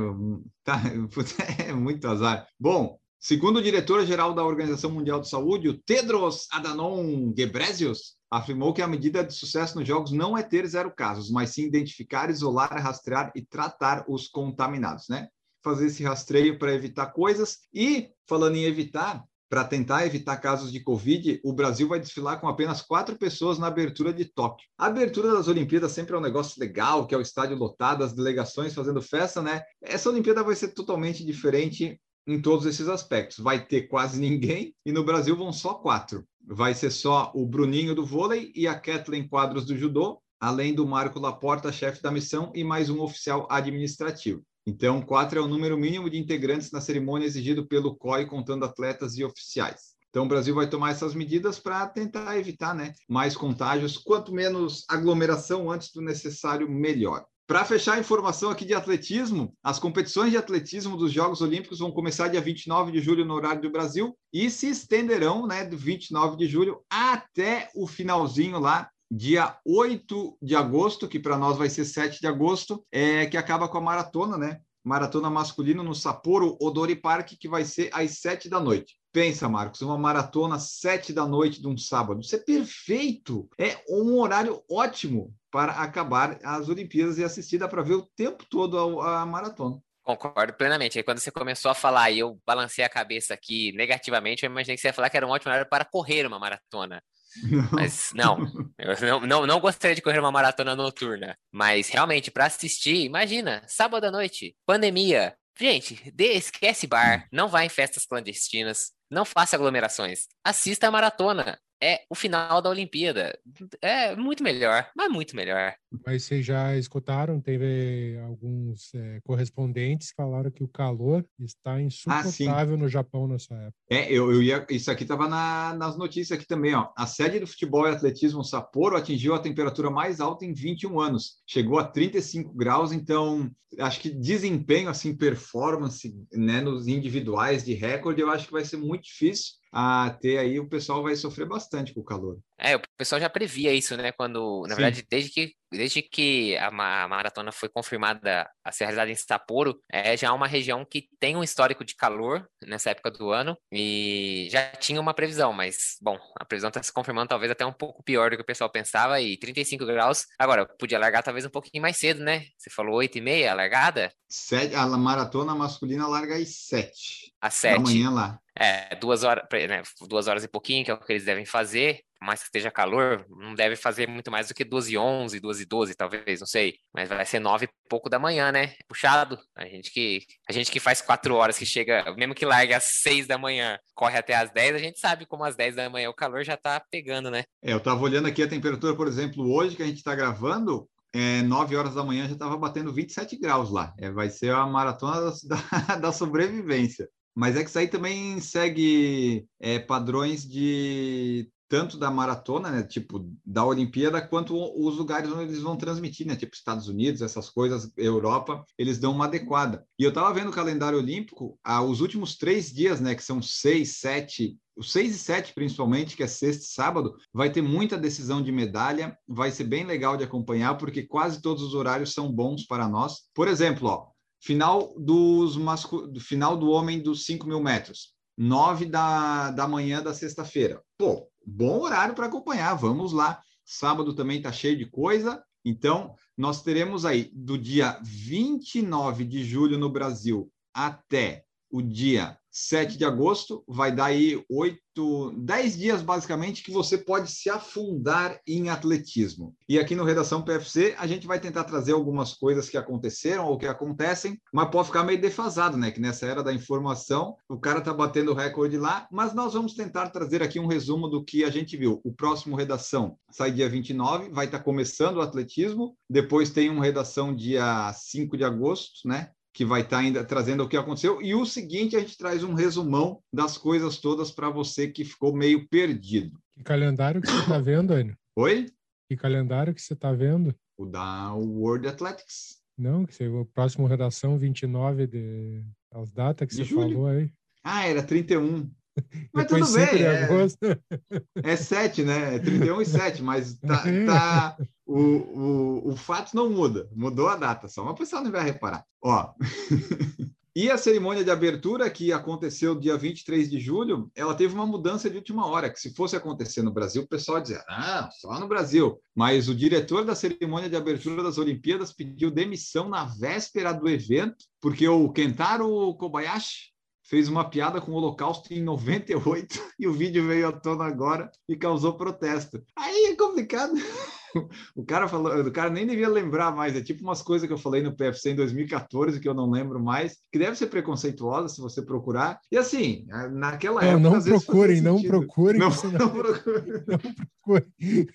tá, 0.63 0.81
putz, 1.13 1.35
é 1.59 1.73
muito 1.73 2.07
azar. 2.07 2.47
Bom, 2.59 2.97
segundo 3.25 3.57
o 3.57 3.61
diretor-geral 3.63 4.35
da 4.35 4.45
Organização 4.45 4.91
Mundial 4.91 5.19
de 5.19 5.27
Saúde, 5.27 5.67
o 5.67 5.73
Tedros 5.73 6.47
Adhanom 6.51 7.33
Ghebreyesus, 7.33 8.17
afirmou 8.29 8.71
que 8.71 8.83
a 8.83 8.87
medida 8.87 9.23
de 9.23 9.33
sucesso 9.33 9.79
nos 9.79 9.87
jogos 9.87 10.11
não 10.11 10.37
é 10.37 10.43
ter 10.43 10.67
zero 10.67 10.93
casos, 10.93 11.31
mas 11.31 11.49
sim 11.49 11.63
identificar, 11.63 12.29
isolar, 12.29 12.71
rastrear 12.79 13.31
e 13.35 13.43
tratar 13.43 14.05
os 14.07 14.27
contaminados, 14.27 15.05
né? 15.09 15.27
Fazer 15.63 15.87
esse 15.87 16.03
rastreio 16.03 16.59
para 16.59 16.75
evitar 16.75 17.07
coisas. 17.07 17.61
E, 17.73 18.11
falando 18.27 18.57
em 18.57 18.65
evitar, 18.65 19.23
para 19.49 19.63
tentar 19.63 20.05
evitar 20.05 20.37
casos 20.37 20.71
de 20.71 20.79
Covid, 20.81 21.41
o 21.43 21.51
Brasil 21.51 21.87
vai 21.87 21.99
desfilar 21.99 22.39
com 22.39 22.47
apenas 22.47 22.83
quatro 22.83 23.17
pessoas 23.17 23.57
na 23.57 23.65
abertura 23.65 24.13
de 24.13 24.25
Tóquio. 24.25 24.67
A 24.77 24.85
abertura 24.85 25.31
das 25.31 25.47
Olimpíadas 25.47 25.93
sempre 25.93 26.13
é 26.13 26.19
um 26.19 26.21
negócio 26.21 26.59
legal, 26.59 27.07
que 27.07 27.15
é 27.15 27.17
o 27.17 27.21
estádio 27.21 27.57
lotado, 27.57 28.03
as 28.03 28.13
delegações 28.13 28.75
fazendo 28.75 29.01
festa, 29.01 29.41
né? 29.41 29.63
Essa 29.81 30.11
Olimpíada 30.11 30.43
vai 30.43 30.55
ser 30.55 30.75
totalmente 30.75 31.25
diferente 31.25 31.99
em 32.27 32.41
todos 32.41 32.65
esses 32.65 32.87
aspectos. 32.87 33.37
Vai 33.37 33.65
ter 33.65 33.83
quase 33.83 34.19
ninguém 34.19 34.73
e 34.85 34.91
no 34.91 35.03
Brasil 35.03 35.35
vão 35.35 35.53
só 35.53 35.75
quatro. 35.75 36.25
Vai 36.47 36.73
ser 36.73 36.91
só 36.91 37.31
o 37.33 37.45
Bruninho 37.45 37.95
do 37.95 38.05
vôlei 38.05 38.51
e 38.55 38.67
a 38.67 38.79
Kathleen 38.79 39.27
Quadros 39.27 39.65
do 39.65 39.75
judô, 39.75 40.21
além 40.39 40.73
do 40.73 40.85
Marco 40.85 41.19
Laporta, 41.19 41.71
chefe 41.71 42.01
da 42.01 42.11
missão, 42.11 42.51
e 42.53 42.63
mais 42.63 42.89
um 42.89 43.01
oficial 43.01 43.47
administrativo. 43.49 44.43
Então, 44.67 45.01
quatro 45.01 45.39
é 45.39 45.41
o 45.41 45.47
número 45.47 45.77
mínimo 45.77 46.09
de 46.09 46.17
integrantes 46.17 46.71
na 46.71 46.81
cerimônia 46.81 47.25
exigido 47.25 47.67
pelo 47.67 47.95
COI, 47.95 48.25
contando 48.25 48.65
atletas 48.65 49.17
e 49.17 49.23
oficiais. 49.23 49.95
Então, 50.09 50.25
o 50.25 50.27
Brasil 50.27 50.55
vai 50.55 50.67
tomar 50.67 50.91
essas 50.91 51.13
medidas 51.13 51.59
para 51.59 51.85
tentar 51.87 52.37
evitar 52.37 52.73
né, 52.73 52.93
mais 53.07 53.35
contágios. 53.35 53.97
Quanto 53.97 54.33
menos 54.33 54.85
aglomeração 54.87 55.69
antes 55.69 55.91
do 55.91 56.01
necessário, 56.01 56.69
melhor. 56.69 57.25
Para 57.47 57.63
fechar 57.63 57.93
a 57.93 57.99
informação 57.99 58.49
aqui 58.49 58.65
de 58.65 58.73
atletismo, 58.73 59.53
as 59.63 59.77
competições 59.77 60.31
de 60.31 60.37
atletismo 60.37 60.97
dos 60.97 61.11
Jogos 61.11 61.41
Olímpicos 61.41 61.77
vão 61.77 61.91
começar 61.91 62.27
dia 62.27 62.41
29 62.41 62.91
de 62.91 62.99
julho 62.99 63.23
no 63.23 63.35
horário 63.35 63.61
do 63.61 63.69
Brasil 63.69 64.17
e 64.33 64.49
se 64.49 64.67
estenderão, 64.67 65.45
né, 65.45 65.63
do 65.63 65.77
29 65.77 66.37
de 66.37 66.47
julho 66.47 66.81
até 66.89 67.69
o 67.75 67.85
finalzinho 67.85 68.59
lá 68.59 68.89
dia 69.11 69.55
8 69.63 70.37
de 70.41 70.55
agosto, 70.55 71.07
que 71.07 71.19
para 71.19 71.37
nós 71.37 71.55
vai 71.55 71.69
ser 71.69 71.85
7 71.85 72.19
de 72.19 72.25
agosto, 72.25 72.83
é, 72.91 73.27
que 73.27 73.37
acaba 73.37 73.67
com 73.67 73.77
a 73.77 73.81
maratona, 73.81 74.37
né? 74.37 74.59
Maratona 74.83 75.29
masculina 75.29 75.83
no 75.83 75.93
Sapporo 75.93 76.57
Odori 76.59 76.95
Park, 76.95 77.33
que 77.39 77.47
vai 77.47 77.63
ser 77.63 77.91
às 77.93 78.17
7 78.19 78.49
da 78.49 78.59
noite. 78.59 78.95
Pensa, 79.15 79.47
Marcos, 79.47 79.81
uma 79.81 79.97
maratona 79.97 80.59
sete 80.59 81.13
da 81.13 81.25
noite 81.25 81.61
de 81.61 81.67
um 81.69 81.77
sábado. 81.77 82.19
Isso 82.19 82.35
é 82.35 82.37
perfeito. 82.37 83.47
É 83.57 83.81
um 83.89 84.19
horário 84.19 84.61
ótimo 84.69 85.33
para 85.55 85.71
acabar 85.71 86.37
as 86.43 86.67
Olimpíadas 86.67 87.17
e 87.17 87.23
assistir 87.23 87.57
dá 87.57 87.65
para 87.65 87.81
ver 87.81 87.93
o 87.93 88.01
tempo 88.01 88.43
todo 88.49 88.99
a, 88.99 89.21
a 89.21 89.25
maratona. 89.25 89.79
Concordo 90.03 90.51
plenamente. 90.51 90.97
Aí 90.97 91.03
quando 91.03 91.19
você 91.19 91.31
começou 91.31 91.71
a 91.71 91.73
falar 91.73 92.11
e 92.11 92.19
eu 92.19 92.37
balancei 92.45 92.83
a 92.83 92.89
cabeça 92.89 93.33
aqui 93.33 93.71
negativamente, 93.71 94.43
eu 94.43 94.51
imaginei 94.51 94.75
que 94.75 94.81
você 94.81 94.89
ia 94.89 94.93
falar 94.93 95.09
que 95.09 95.15
era 95.15 95.25
um 95.25 95.29
ótimo 95.29 95.49
horário 95.49 95.69
para 95.69 95.85
correr 95.85 96.27
uma 96.27 96.37
maratona. 96.37 97.01
Não. 97.41 97.69
Mas 97.71 98.11
não, 98.13 98.37
eu 98.77 98.99
não, 98.99 99.19
não, 99.21 99.47
não 99.47 99.59
gostaria 99.61 99.95
de 99.95 100.01
correr 100.01 100.19
uma 100.19 100.31
maratona 100.31 100.75
noturna. 100.75 101.37
Mas 101.49 101.87
realmente, 101.87 102.29
para 102.29 102.47
assistir, 102.47 103.05
imagina, 103.05 103.63
sábado 103.65 104.03
à 104.03 104.11
noite, 104.11 104.57
pandemia. 104.65 105.37
Gente, 105.57 106.11
dê, 106.11 106.33
esquece 106.33 106.85
bar, 106.85 107.29
não 107.31 107.47
vá 107.47 107.63
em 107.63 107.69
festas 107.69 108.05
clandestinas, 108.05 108.91
não 109.09 109.23
faça 109.23 109.55
aglomerações. 109.55 110.27
Assista 110.43 110.89
a 110.89 110.91
maratona 110.91 111.57
é 111.81 112.01
o 112.09 112.15
final 112.15 112.61
da 112.61 112.69
Olimpíada. 112.69 113.37
É 113.81 114.15
muito 114.15 114.43
melhor, 114.43 114.87
mas 114.95 115.11
muito 115.11 115.35
melhor. 115.35 115.73
Mas 116.05 116.23
vocês 116.23 116.45
já 116.45 116.75
escutaram? 116.77 117.39
Teve 117.39 118.19
alguns 118.25 118.93
é, 118.93 119.19
correspondentes 119.23 120.09
que 120.09 120.15
falaram 120.15 120.51
que 120.51 120.63
o 120.63 120.67
calor 120.67 121.25
está 121.39 121.81
insuportável 121.81 122.75
ah, 122.75 122.77
no 122.77 122.89
Japão 122.89 123.27
nessa 123.27 123.53
época. 123.55 123.77
É, 123.89 124.11
eu, 124.11 124.31
eu 124.31 124.41
ia. 124.41 124.65
Isso 124.69 124.91
aqui 124.91 125.03
estava 125.03 125.27
na, 125.27 125.73
nas 125.75 125.97
notícias 125.97 126.37
aqui 126.37 126.47
também, 126.47 126.75
ó. 126.75 126.89
A 126.97 127.05
sede 127.05 127.39
do 127.39 127.47
futebol 127.47 127.87
e 127.87 127.91
atletismo 127.91 128.43
Sapporo 128.43 128.97
atingiu 128.97 129.33
a 129.33 129.39
temperatura 129.39 129.89
mais 129.89 130.19
alta 130.19 130.45
em 130.45 130.53
21 130.53 130.99
anos. 130.99 131.37
Chegou 131.47 131.79
a 131.79 131.85
35 131.85 132.53
graus, 132.53 132.91
então 132.91 133.49
acho 133.79 133.99
que 133.99 134.09
desempenho, 134.09 134.89
assim, 134.89 135.15
performance, 135.15 136.15
né, 136.31 136.61
nos 136.61 136.87
individuais 136.87 137.63
de 137.65 137.73
recorde, 137.73 138.21
eu 138.21 138.29
acho 138.29 138.47
que 138.47 138.53
vai 138.53 138.63
ser 138.63 138.77
muito 138.77 139.03
difícil 139.03 139.53
a 139.77 140.09
ter 140.09 140.37
aí, 140.37 140.57
o 140.57 140.69
pessoal 140.69 141.03
vai 141.03 141.17
sofrer 141.17 141.45
bastante 141.45 141.93
com 141.93 141.99
o 141.99 142.05
calor. 142.05 142.39
É, 142.57 142.77
o 142.77 142.81
pessoal 142.97 143.19
já 143.19 143.29
previa 143.29 143.73
isso, 143.73 143.97
né? 143.97 144.13
Quando, 144.13 144.61
na 144.61 144.73
Sim. 144.73 144.81
verdade, 144.81 145.05
desde 145.09 145.29
que, 145.29 145.53
desde 145.69 146.01
que 146.01 146.55
a, 146.55 146.71
maratona 146.71 147.51
foi 147.51 147.67
confirmada 147.67 148.49
a 148.63 148.71
ser 148.71 148.85
realizada 148.85 149.11
em 149.11 149.15
Sapporo, 149.15 149.77
é 149.91 150.15
já 150.15 150.31
uma 150.31 150.47
região 150.47 150.85
que 150.89 151.09
tem 151.19 151.35
um 151.35 151.43
histórico 151.43 151.83
de 151.83 151.93
calor 151.93 152.47
nessa 152.65 152.91
época 152.91 153.11
do 153.11 153.31
ano 153.31 153.57
e 153.69 154.47
já 154.49 154.65
tinha 154.77 155.01
uma 155.01 155.13
previsão, 155.13 155.51
mas, 155.51 155.97
bom, 156.01 156.17
a 156.39 156.45
previsão 156.45 156.69
está 156.69 156.81
se 156.81 156.93
confirmando 156.93 157.27
talvez 157.27 157.51
até 157.51 157.65
um 157.65 157.73
pouco 157.73 158.01
pior 158.01 158.29
do 158.29 158.37
que 158.37 158.43
o 158.43 158.45
pessoal 158.45 158.69
pensava 158.69 159.19
e 159.19 159.35
35 159.35 159.85
graus. 159.85 160.25
Agora, 160.39 160.65
podia 160.65 160.97
largar 160.97 161.21
talvez 161.21 161.45
um 161.45 161.49
pouquinho 161.49 161.81
mais 161.81 161.97
cedo, 161.97 162.23
né? 162.23 162.45
Você 162.57 162.69
falou 162.69 162.95
8 162.95 163.17
e 163.17 163.21
meia, 163.21 163.51
a 163.51 163.55
largada? 163.55 164.09
Sete, 164.29 164.73
a 164.73 164.87
maratona 164.87 165.53
masculina 165.53 166.07
larga 166.07 166.37
às 166.37 166.55
7. 166.55 167.33
Às 167.41 167.55
7. 167.55 167.75
Da 167.75 167.79
manhã 167.81 168.09
lá. 168.09 168.39
É, 168.57 168.95
duas 168.95 169.23
horas, 169.23 169.45
né, 169.51 169.81
duas 170.07 170.27
horas 170.27 170.43
e 170.43 170.47
pouquinho, 170.47 170.85
que 170.85 170.91
é 170.91 170.93
o 170.93 170.99
que 170.99 171.11
eles 171.11 171.25
devem 171.25 171.45
fazer 171.45 172.01
mais 172.25 172.39
que 172.39 172.47
esteja 172.47 172.71
calor, 172.71 173.25
não 173.29 173.53
deve 173.53 173.75
fazer 173.75 174.07
muito 174.07 174.31
mais 174.31 174.47
do 174.47 174.53
que 174.53 174.63
12 174.63 174.93
e 174.93 174.97
11, 174.97 175.39
12 175.39 175.63
e 175.63 175.65
12, 175.65 175.95
talvez, 175.95 176.39
não 176.39 176.47
sei. 176.47 176.75
Mas 176.93 177.07
vai 177.07 177.25
ser 177.25 177.39
9 177.39 177.65
e 177.65 177.69
pouco 177.87 178.09
da 178.09 178.17
manhã, 178.17 178.51
né? 178.51 178.73
Puxado. 178.87 179.37
A 179.55 179.65
gente 179.65 179.91
que, 179.91 180.23
a 180.49 180.51
gente 180.51 180.71
que 180.71 180.79
faz 180.79 181.01
4 181.01 181.35
horas, 181.35 181.57
que 181.57 181.65
chega, 181.65 182.13
mesmo 182.17 182.33
que 182.33 182.45
largue 182.45 182.73
às 182.73 182.83
6 183.01 183.27
da 183.27 183.37
manhã, 183.37 183.77
corre 183.93 184.17
até 184.17 184.35
às 184.35 184.51
10, 184.51 184.75
a 184.75 184.79
gente 184.79 184.99
sabe 184.99 185.25
como 185.25 185.43
às 185.43 185.55
10 185.55 185.75
da 185.75 185.89
manhã 185.89 186.09
o 186.09 186.15
calor 186.15 186.43
já 186.43 186.57
tá 186.57 186.81
pegando, 186.89 187.29
né? 187.29 187.43
É, 187.63 187.73
eu 187.73 187.79
tava 187.79 188.01
olhando 188.01 188.27
aqui 188.27 188.41
a 188.41 188.47
temperatura, 188.47 188.95
por 188.95 189.07
exemplo, 189.07 189.53
hoje 189.53 189.75
que 189.75 189.83
a 189.83 189.87
gente 189.87 190.03
tá 190.03 190.15
gravando, 190.15 190.89
é, 191.13 191.43
9 191.43 191.75
horas 191.75 191.95
da 191.95 192.03
manhã 192.03 192.27
já 192.27 192.33
estava 192.33 192.57
batendo 192.57 192.93
27 192.93 193.37
graus 193.37 193.69
lá. 193.69 193.93
É, 193.99 194.09
vai 194.09 194.29
ser 194.29 194.51
a 194.51 194.65
maratona 194.65 195.31
da, 195.43 195.95
da 196.01 196.11
sobrevivência. 196.11 197.07
Mas 197.35 197.55
é 197.55 197.63
que 197.63 197.69
isso 197.69 197.79
aí 197.79 197.87
também 197.87 198.39
segue 198.39 199.45
é, 199.59 199.77
padrões 199.77 200.47
de 200.47 201.51
tanto 201.67 201.97
da 201.97 202.11
maratona, 202.11 202.69
né, 202.69 202.83
tipo 202.83 203.29
da 203.43 203.65
Olimpíada, 203.65 204.21
quanto 204.25 204.55
os 204.55 204.97
lugares 204.97 205.31
onde 205.31 205.43
eles 205.43 205.61
vão 205.61 205.75
transmitir, 205.75 206.27
né, 206.27 206.35
tipo 206.35 206.55
Estados 206.55 206.87
Unidos, 206.87 207.21
essas 207.21 207.49
coisas, 207.49 207.91
Europa, 207.97 208.63
eles 208.77 208.99
dão 208.99 209.11
uma 209.11 209.25
adequada. 209.25 209.85
E 209.97 210.03
eu 210.03 210.09
estava 210.09 210.33
vendo 210.33 210.49
o 210.49 210.53
calendário 210.53 210.97
olímpico, 210.97 211.59
ah, 211.63 211.81
os 211.81 212.01
últimos 212.01 212.37
três 212.37 212.71
dias, 212.71 213.01
né, 213.01 213.15
que 213.15 213.23
são 213.23 213.41
seis, 213.41 213.97
sete, 213.97 214.57
os 214.75 214.91
seis 214.91 215.15
e 215.15 215.19
sete 215.19 215.53
principalmente, 215.53 216.15
que 216.15 216.23
é 216.23 216.27
sexta 216.27 216.63
e 216.63 216.67
sábado, 216.67 217.15
vai 217.33 217.51
ter 217.51 217.61
muita 217.61 217.97
decisão 217.97 218.41
de 218.41 218.51
medalha, 218.51 219.17
vai 219.27 219.49
ser 219.49 219.63
bem 219.63 219.85
legal 219.85 220.17
de 220.17 220.23
acompanhar, 220.23 220.75
porque 220.77 221.03
quase 221.03 221.41
todos 221.41 221.63
os 221.63 221.73
horários 221.73 222.13
são 222.13 222.31
bons 222.31 222.65
para 222.65 222.87
nós. 222.87 223.23
Por 223.33 223.47
exemplo, 223.47 223.87
ó, 223.87 224.14
final 224.41 224.93
dos 224.97 225.57
mascu... 225.57 226.11
final 226.19 226.57
do 226.57 226.69
homem 226.69 227.01
dos 227.01 227.25
5 227.25 227.47
mil 227.47 227.61
metros, 227.61 228.13
nove 228.37 228.85
da, 228.85 229.51
da 229.51 229.67
manhã 229.67 230.01
da 230.01 230.13
sexta-feira. 230.13 230.81
Pô, 230.97 231.27
bom 231.45 231.81
horário 231.81 232.13
para 232.13 232.27
acompanhar. 232.27 232.73
Vamos 232.75 233.11
lá. 233.11 233.41
Sábado 233.63 234.13
também 234.13 234.37
está 234.37 234.51
cheio 234.51 234.77
de 234.77 234.85
coisa. 234.85 235.43
Então, 235.63 236.13
nós 236.37 236.61
teremos 236.61 237.05
aí 237.05 237.31
do 237.33 237.57
dia 237.57 237.99
29 238.03 239.25
de 239.25 239.43
julho 239.43 239.79
no 239.79 239.89
Brasil 239.89 240.51
até 240.73 241.43
o 241.71 241.81
dia 241.81 242.37
7 242.55 242.97
de 242.97 243.03
agosto, 243.03 243.65
vai 243.67 243.93
dar 243.93 244.05
aí 244.05 244.41
oito, 244.49 245.33
dez 245.37 245.77
dias 245.77 246.01
basicamente 246.01 246.63
que 246.63 246.71
você 246.71 246.97
pode 246.97 247.29
se 247.29 247.49
afundar 247.49 248.39
em 248.47 248.69
atletismo. 248.69 249.53
E 249.67 249.77
aqui 249.77 249.93
no 249.93 250.05
Redação 250.05 250.41
PFC 250.41 250.95
a 250.97 251.05
gente 251.05 251.27
vai 251.27 251.37
tentar 251.37 251.65
trazer 251.65 251.91
algumas 251.91 252.33
coisas 252.33 252.69
que 252.69 252.77
aconteceram 252.77 253.45
ou 253.45 253.57
que 253.57 253.67
acontecem, 253.67 254.39
mas 254.53 254.69
pode 254.69 254.87
ficar 254.87 255.03
meio 255.03 255.19
defasado, 255.19 255.75
né? 255.75 255.91
Que 255.91 255.99
nessa 255.99 256.27
era 256.27 256.41
da 256.41 256.53
informação 256.53 257.35
o 257.49 257.59
cara 257.59 257.81
tá 257.81 257.93
batendo 257.93 258.33
recorde 258.33 258.77
lá, 258.77 259.05
mas 259.11 259.33
nós 259.33 259.53
vamos 259.53 259.73
tentar 259.73 260.09
trazer 260.11 260.41
aqui 260.41 260.57
um 260.57 260.67
resumo 260.67 261.09
do 261.09 261.25
que 261.25 261.43
a 261.43 261.49
gente 261.49 261.75
viu. 261.75 261.99
O 262.05 262.13
próximo 262.13 262.55
Redação 262.55 263.17
sai 263.29 263.51
dia 263.51 263.67
29, 263.67 264.29
vai 264.29 264.45
estar 264.45 264.59
tá 264.59 264.63
começando 264.63 265.17
o 265.17 265.21
atletismo, 265.21 265.93
depois 266.09 266.51
tem 266.51 266.69
um 266.69 266.79
Redação 266.79 267.35
dia 267.35 267.91
5 267.91 268.37
de 268.37 268.45
agosto, 268.45 269.05
né? 269.05 269.31
Que 269.55 269.63
vai 269.63 269.81
estar 269.81 269.97
tá 269.97 270.03
ainda 270.03 270.23
trazendo 270.25 270.63
o 270.63 270.67
que 270.67 270.75
aconteceu. 270.75 271.21
E 271.21 271.33
o 271.33 271.45
seguinte, 271.45 271.95
a 271.95 271.99
gente 272.01 272.17
traz 272.17 272.43
um 272.43 272.53
resumão 272.53 273.23
das 273.31 273.57
coisas 273.57 273.97
todas 273.97 274.29
para 274.29 274.49
você 274.49 274.89
que 274.89 275.05
ficou 275.05 275.33
meio 275.33 275.65
perdido. 275.69 276.37
Que 276.51 276.61
calendário 276.61 277.21
que 277.21 277.31
você 277.31 277.39
está 277.39 277.57
vendo, 277.57 277.93
Anny? 277.93 278.13
Oi? 278.35 278.69
Que 279.07 279.15
calendário 279.15 279.73
que 279.73 279.81
você 279.81 279.93
está 279.93 280.11
vendo? 280.11 280.53
O 280.77 280.85
da 280.85 281.33
World 281.33 281.87
Athletics. 281.87 282.57
Não, 282.77 283.05
que 283.05 283.15
você, 283.15 283.29
o 283.29 283.45
próximo 283.45 283.87
redação 283.87 284.37
29 284.37 285.07
de 285.07 285.63
as 285.89 286.11
datas 286.11 286.49
que 286.49 286.55
de 286.55 286.65
você 286.65 286.69
julho. 286.69 286.89
falou 286.89 287.07
aí. 287.07 287.31
Ah, 287.63 287.87
era 287.87 288.03
31. 288.03 288.69
Mas 289.33 289.47
tudo 289.47 289.71
bem. 289.73 290.03
É, 290.03 291.51
é 291.51 291.55
7, 291.55 292.03
né? 292.03 292.35
É 292.35 292.39
31 292.39 292.81
e 292.81 292.85
7, 292.85 293.21
mas 293.21 293.57
tá, 293.59 293.83
tá 294.05 294.57
o, 294.85 294.99
o, 294.99 295.89
o 295.91 295.95
fato 295.95 296.35
não 296.35 296.49
muda. 296.49 296.89
Mudou 296.95 297.27
a 297.27 297.35
data 297.35 297.67
só. 297.67 297.83
Mas 297.83 297.93
o 297.93 297.97
pessoal 297.97 298.23
não 298.23 298.31
vai 298.31 298.43
reparar. 298.43 298.85
Ó, 299.01 299.33
E 300.57 300.71
a 300.71 300.77
cerimônia 300.77 301.21
de 301.21 301.29
abertura, 301.29 301.89
que 301.89 302.13
aconteceu 302.13 302.79
dia 302.79 302.97
23 302.97 303.49
de 303.49 303.59
julho, 303.59 304.09
ela 304.15 304.33
teve 304.33 304.53
uma 304.53 304.65
mudança 304.65 305.09
de 305.09 305.17
última 305.17 305.45
hora, 305.45 305.69
que 305.69 305.77
se 305.77 305.93
fosse 305.93 306.15
acontecer 306.15 306.61
no 306.61 306.71
Brasil, 306.71 307.01
o 307.01 307.07
pessoal 307.07 307.41
dizia, 307.41 307.61
ah, 307.67 308.09
só 308.09 308.39
no 308.39 308.47
Brasil. 308.47 308.97
Mas 309.13 309.49
o 309.49 309.53
diretor 309.53 310.05
da 310.05 310.15
cerimônia 310.15 310.69
de 310.69 310.77
abertura 310.77 311.21
das 311.21 311.37
Olimpíadas 311.37 311.91
pediu 311.91 312.31
demissão 312.31 312.87
na 312.87 313.03
véspera 313.03 313.73
do 313.73 313.89
evento, 313.89 314.45
porque 314.61 314.87
o 314.87 315.11
Kentaro 315.11 315.93
Kobayashi, 315.95 316.71
fez 317.05 317.29
uma 317.29 317.49
piada 317.49 317.79
com 317.79 317.91
o 317.91 317.95
Holocausto 317.95 318.53
em 318.53 318.61
98 318.61 319.61
e 319.79 319.87
o 319.87 319.93
vídeo 319.93 320.27
veio 320.27 320.47
à 320.47 320.51
tona 320.51 320.85
agora 320.85 321.31
e 321.47 321.55
causou 321.55 321.93
protesto. 321.93 322.63
Aí 322.75 323.05
é 323.11 323.15
complicado. 323.15 323.73
O 324.75 324.83
cara 324.83 325.07
falou, 325.07 325.39
o 325.39 325.51
cara 325.51 325.69
nem 325.69 325.87
devia 325.87 326.09
lembrar 326.09 326.55
mais, 326.55 326.75
é 326.75 326.81
tipo 326.81 327.03
umas 327.03 327.21
coisas 327.21 327.47
que 327.47 327.53
eu 327.53 327.57
falei 327.57 327.81
no 327.81 327.95
PFC 327.95 328.31
em 328.31 328.35
2014 328.35 329.19
que 329.19 329.27
eu 329.27 329.33
não 329.33 329.49
lembro 329.49 329.81
mais, 329.81 330.17
que 330.31 330.39
deve 330.39 330.55
ser 330.55 330.67
preconceituosa 330.67 331.49
se 331.49 331.61
você 331.61 331.81
procurar. 331.81 332.39
E 332.51 332.57
assim, 332.57 333.05
naquela 333.31 333.81
não, 333.81 334.15
época. 334.15 334.29
Não 334.29 334.39
procurem, 334.39 334.81
não 334.81 335.01
procurem, 335.01 335.59
não, 335.59 335.69
não, 335.83 335.91
não 335.99 336.09
procurem. 336.09 336.83
Não 336.87 336.99
procurem. 336.99 338.07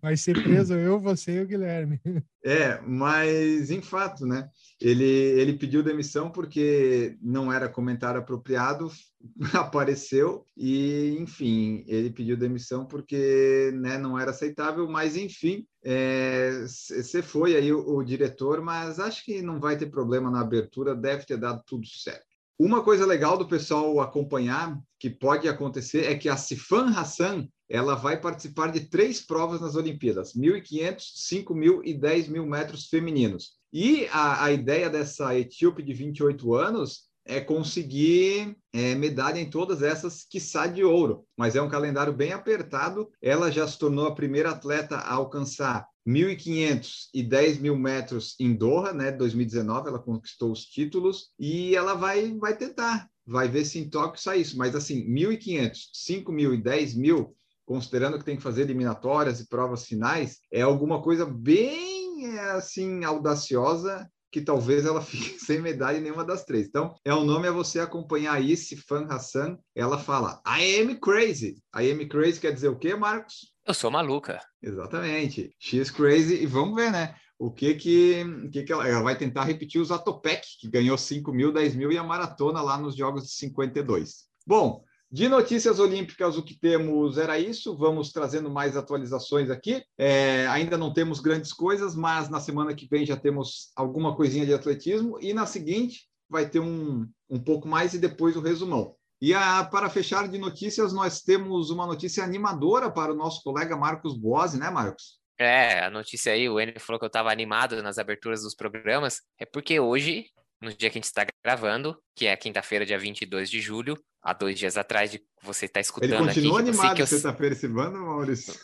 Vai 0.00 0.16
ser 0.16 0.40
preso 0.42 0.74
eu, 0.74 1.00
você 1.00 1.38
e 1.38 1.42
o 1.42 1.46
Guilherme. 1.46 2.00
É, 2.44 2.80
mas 2.86 3.70
em 3.70 3.80
fato, 3.80 4.26
né? 4.26 4.48
Ele, 4.80 5.04
ele 5.04 5.52
pediu 5.54 5.82
demissão 5.82 6.30
porque 6.30 7.16
não 7.22 7.52
era 7.52 7.68
comentário 7.68 8.20
apropriado, 8.20 8.90
apareceu 9.54 10.46
e, 10.56 11.16
enfim, 11.18 11.84
ele 11.86 12.10
pediu 12.10 12.36
demissão 12.36 12.84
porque 12.84 13.70
né, 13.74 13.98
não 13.98 14.18
era 14.18 14.30
aceitável, 14.30 14.88
mas, 14.88 15.16
enfim, 15.16 15.66
você 15.82 17.18
é, 17.18 17.22
foi 17.22 17.56
aí 17.56 17.72
o, 17.72 17.96
o 17.96 18.02
diretor, 18.02 18.60
mas 18.60 18.98
acho 18.98 19.24
que 19.24 19.42
não 19.42 19.60
vai 19.60 19.76
ter 19.76 19.86
problema 19.86 20.30
na 20.30 20.40
abertura, 20.40 20.94
deve 20.94 21.24
ter 21.24 21.36
dado 21.36 21.62
tudo 21.66 21.86
certo. 21.86 22.32
Uma 22.58 22.82
coisa 22.84 23.04
legal 23.04 23.36
do 23.36 23.48
pessoal 23.48 24.00
acompanhar, 24.00 24.78
que 24.98 25.10
pode 25.10 25.48
acontecer, 25.48 26.04
é 26.04 26.14
que 26.14 26.28
a 26.28 26.36
Sifan 26.36 26.90
Hassan 26.90 27.48
ela 27.68 27.94
vai 27.94 28.20
participar 28.20 28.70
de 28.70 28.88
três 28.88 29.20
provas 29.20 29.60
nas 29.60 29.74
Olimpíadas: 29.74 30.34
1.500, 30.34 30.96
5.000 30.96 31.80
e 31.84 31.94
10.000 31.94 32.46
metros 32.46 32.86
femininos. 32.86 33.54
E 33.72 34.06
a, 34.12 34.44
a 34.44 34.52
ideia 34.52 34.90
dessa 34.90 35.36
etíope 35.36 35.82
de 35.82 35.94
28 35.94 36.54
anos 36.54 37.10
é 37.24 37.40
conseguir 37.40 38.56
é, 38.72 38.94
medalha 38.94 39.38
em 39.38 39.48
todas 39.48 39.82
essas, 39.82 40.24
quiçá 40.24 40.66
de 40.66 40.82
ouro. 40.82 41.24
Mas 41.36 41.54
é 41.54 41.62
um 41.62 41.68
calendário 41.68 42.12
bem 42.12 42.32
apertado. 42.32 43.10
Ela 43.20 43.50
já 43.50 43.66
se 43.66 43.78
tornou 43.78 44.06
a 44.06 44.14
primeira 44.14 44.50
atleta 44.50 44.96
a 44.96 45.14
alcançar 45.14 45.86
1.500 46.06 47.08
e 47.14 47.22
10 47.22 47.58
mil 47.58 47.76
metros 47.76 48.34
em 48.40 48.54
Doha, 48.54 48.92
né? 48.92 49.12
2019, 49.12 49.88
ela 49.88 49.98
conquistou 49.98 50.50
os 50.50 50.64
títulos 50.64 51.30
e 51.38 51.76
ela 51.76 51.94
vai, 51.94 52.36
vai 52.38 52.56
tentar, 52.56 53.08
vai 53.24 53.48
ver 53.48 53.64
se 53.64 53.78
em 53.78 53.88
Tóquio 53.88 54.20
sai 54.20 54.40
isso. 54.40 54.58
Mas 54.58 54.74
assim, 54.74 55.06
1.500, 55.06 55.76
5 55.92 56.32
mil 56.32 56.52
e 56.54 56.56
10 56.56 56.94
mil, 56.94 57.36
considerando 57.64 58.18
que 58.18 58.24
tem 58.24 58.36
que 58.36 58.42
fazer 58.42 58.62
eliminatórias 58.62 59.40
e 59.40 59.48
provas 59.48 59.86
finais, 59.86 60.38
é 60.52 60.62
alguma 60.62 61.00
coisa 61.00 61.24
bem 61.24 62.02
é 62.24 62.50
assim 62.52 63.04
audaciosa 63.04 64.08
que 64.32 64.40
talvez 64.40 64.86
ela 64.86 65.00
fique 65.02 65.38
sem 65.38 65.60
medalha 65.60 65.98
em 65.98 66.00
nenhuma 66.00 66.24
das 66.24 66.44
três. 66.44 66.66
Então, 66.66 66.94
é 67.04 67.14
o 67.14 67.24
nome 67.24 67.46
é 67.46 67.52
você 67.52 67.78
acompanhar 67.78 68.32
aí, 68.32 68.56
Fan 68.56 69.06
Hassan, 69.08 69.58
ela 69.76 69.98
fala, 69.98 70.42
I 70.46 70.80
am 70.80 70.98
crazy. 70.98 71.62
I 71.76 71.90
am 71.90 72.08
crazy 72.08 72.40
quer 72.40 72.52
dizer 72.52 72.68
o 72.68 72.78
quê, 72.78 72.96
Marcos? 72.96 73.52
Eu 73.66 73.74
sou 73.74 73.90
maluca. 73.90 74.40
Exatamente. 74.60 75.54
She's 75.60 75.90
crazy. 75.90 76.42
E 76.42 76.46
vamos 76.46 76.74
ver, 76.74 76.90
né? 76.90 77.14
O 77.38 77.50
que 77.50 77.74
que, 77.74 78.24
que, 78.52 78.62
que 78.62 78.72
ela, 78.72 78.88
ela 78.88 79.02
vai 79.02 79.16
tentar 79.16 79.44
repetir 79.44 79.80
os 79.80 79.90
Atopec, 79.90 80.46
que 80.60 80.70
ganhou 80.70 80.96
5 80.96 81.32
mil, 81.32 81.52
10 81.52 81.74
mil 81.74 81.92
e 81.92 81.98
a 81.98 82.02
maratona 82.02 82.60
lá 82.62 82.78
nos 82.78 82.96
Jogos 82.96 83.24
de 83.24 83.32
52. 83.32 84.26
Bom, 84.46 84.82
de 85.12 85.28
notícias 85.28 85.78
olímpicas, 85.78 86.38
o 86.38 86.42
que 86.42 86.58
temos 86.58 87.18
era 87.18 87.38
isso. 87.38 87.76
Vamos 87.76 88.10
trazendo 88.12 88.50
mais 88.50 88.78
atualizações 88.78 89.50
aqui. 89.50 89.84
É, 89.98 90.46
ainda 90.46 90.78
não 90.78 90.90
temos 90.90 91.20
grandes 91.20 91.52
coisas, 91.52 91.94
mas 91.94 92.30
na 92.30 92.40
semana 92.40 92.74
que 92.74 92.88
vem 92.88 93.04
já 93.04 93.14
temos 93.14 93.72
alguma 93.76 94.16
coisinha 94.16 94.46
de 94.46 94.54
atletismo. 94.54 95.18
E 95.20 95.34
na 95.34 95.44
seguinte 95.44 96.08
vai 96.30 96.48
ter 96.48 96.60
um, 96.60 97.06
um 97.28 97.38
pouco 97.38 97.68
mais 97.68 97.92
e 97.92 97.98
depois 97.98 98.36
o 98.36 98.40
resumão. 98.40 98.96
E 99.20 99.34
a, 99.34 99.62
para 99.62 99.90
fechar 99.90 100.26
de 100.26 100.38
notícias, 100.38 100.94
nós 100.94 101.20
temos 101.20 101.68
uma 101.68 101.86
notícia 101.86 102.24
animadora 102.24 102.90
para 102.90 103.12
o 103.12 103.16
nosso 103.16 103.42
colega 103.42 103.76
Marcos 103.76 104.16
Boazzi, 104.16 104.58
né, 104.58 104.70
Marcos? 104.70 105.20
É, 105.38 105.84
a 105.84 105.90
notícia 105.90 106.32
aí, 106.32 106.48
o 106.48 106.58
Enio 106.58 106.80
falou 106.80 106.98
que 106.98 107.04
eu 107.04 107.08
estava 107.08 107.30
animado 107.30 107.82
nas 107.82 107.98
aberturas 107.98 108.42
dos 108.42 108.54
programas, 108.54 109.20
é 109.38 109.44
porque 109.44 109.78
hoje, 109.78 110.24
no 110.60 110.70
dia 110.72 110.88
que 110.88 110.96
a 110.96 111.00
gente 111.00 111.04
está 111.04 111.26
gravando, 111.44 112.00
que 112.16 112.26
é 112.26 112.34
quinta-feira, 112.34 112.86
dia 112.86 112.98
22 112.98 113.50
de 113.50 113.60
julho, 113.60 113.96
há 114.22 114.32
dois 114.32 114.58
dias 114.58 114.76
atrás 114.76 115.10
de 115.10 115.20
você 115.42 115.66
estar 115.66 115.78
tá 115.78 115.80
escutando 115.80 116.12
Ele 116.12 116.18
continua 116.18 116.60
aqui. 116.60 116.68
animado 116.68 116.96
você 116.96 117.02
que 117.02 117.06
sexta-feira 117.06 117.54
esse 117.54 117.66
bando, 117.66 117.98
Maurício. 117.98 118.54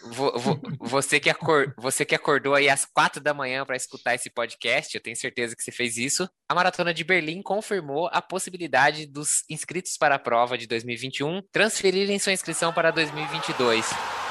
você, 0.79 1.19
que 1.19 1.29
acor, 1.29 1.75
você 1.77 2.05
que 2.05 2.15
acordou 2.15 2.55
aí 2.55 2.69
às 2.69 2.85
quatro 2.85 3.21
da 3.21 3.35
manhã 3.35 3.65
para 3.67 3.77
escutar 3.77 4.15
esse 4.15 4.31
podcast, 4.31 4.95
eu 4.95 5.03
tenho 5.03 5.17
certeza 5.17 5.57
que 5.57 5.63
você 5.63 5.73
fez 5.73 5.97
isso. 5.97 6.29
A 6.49 6.55
Maratona 6.55 6.95
de 6.95 7.03
Berlim 7.03 7.43
confirmou 7.43 8.09
a 8.13 8.23
possibilidade 8.23 9.07
dos 9.07 9.45
inscritos 9.51 9.97
para 9.97 10.15
a 10.15 10.19
prova 10.19 10.57
de 10.57 10.67
2021 10.67 11.43
transferirem 11.51 12.19
sua 12.19 12.33
inscrição 12.33 12.73
para 12.73 12.91
2022. 12.91 14.28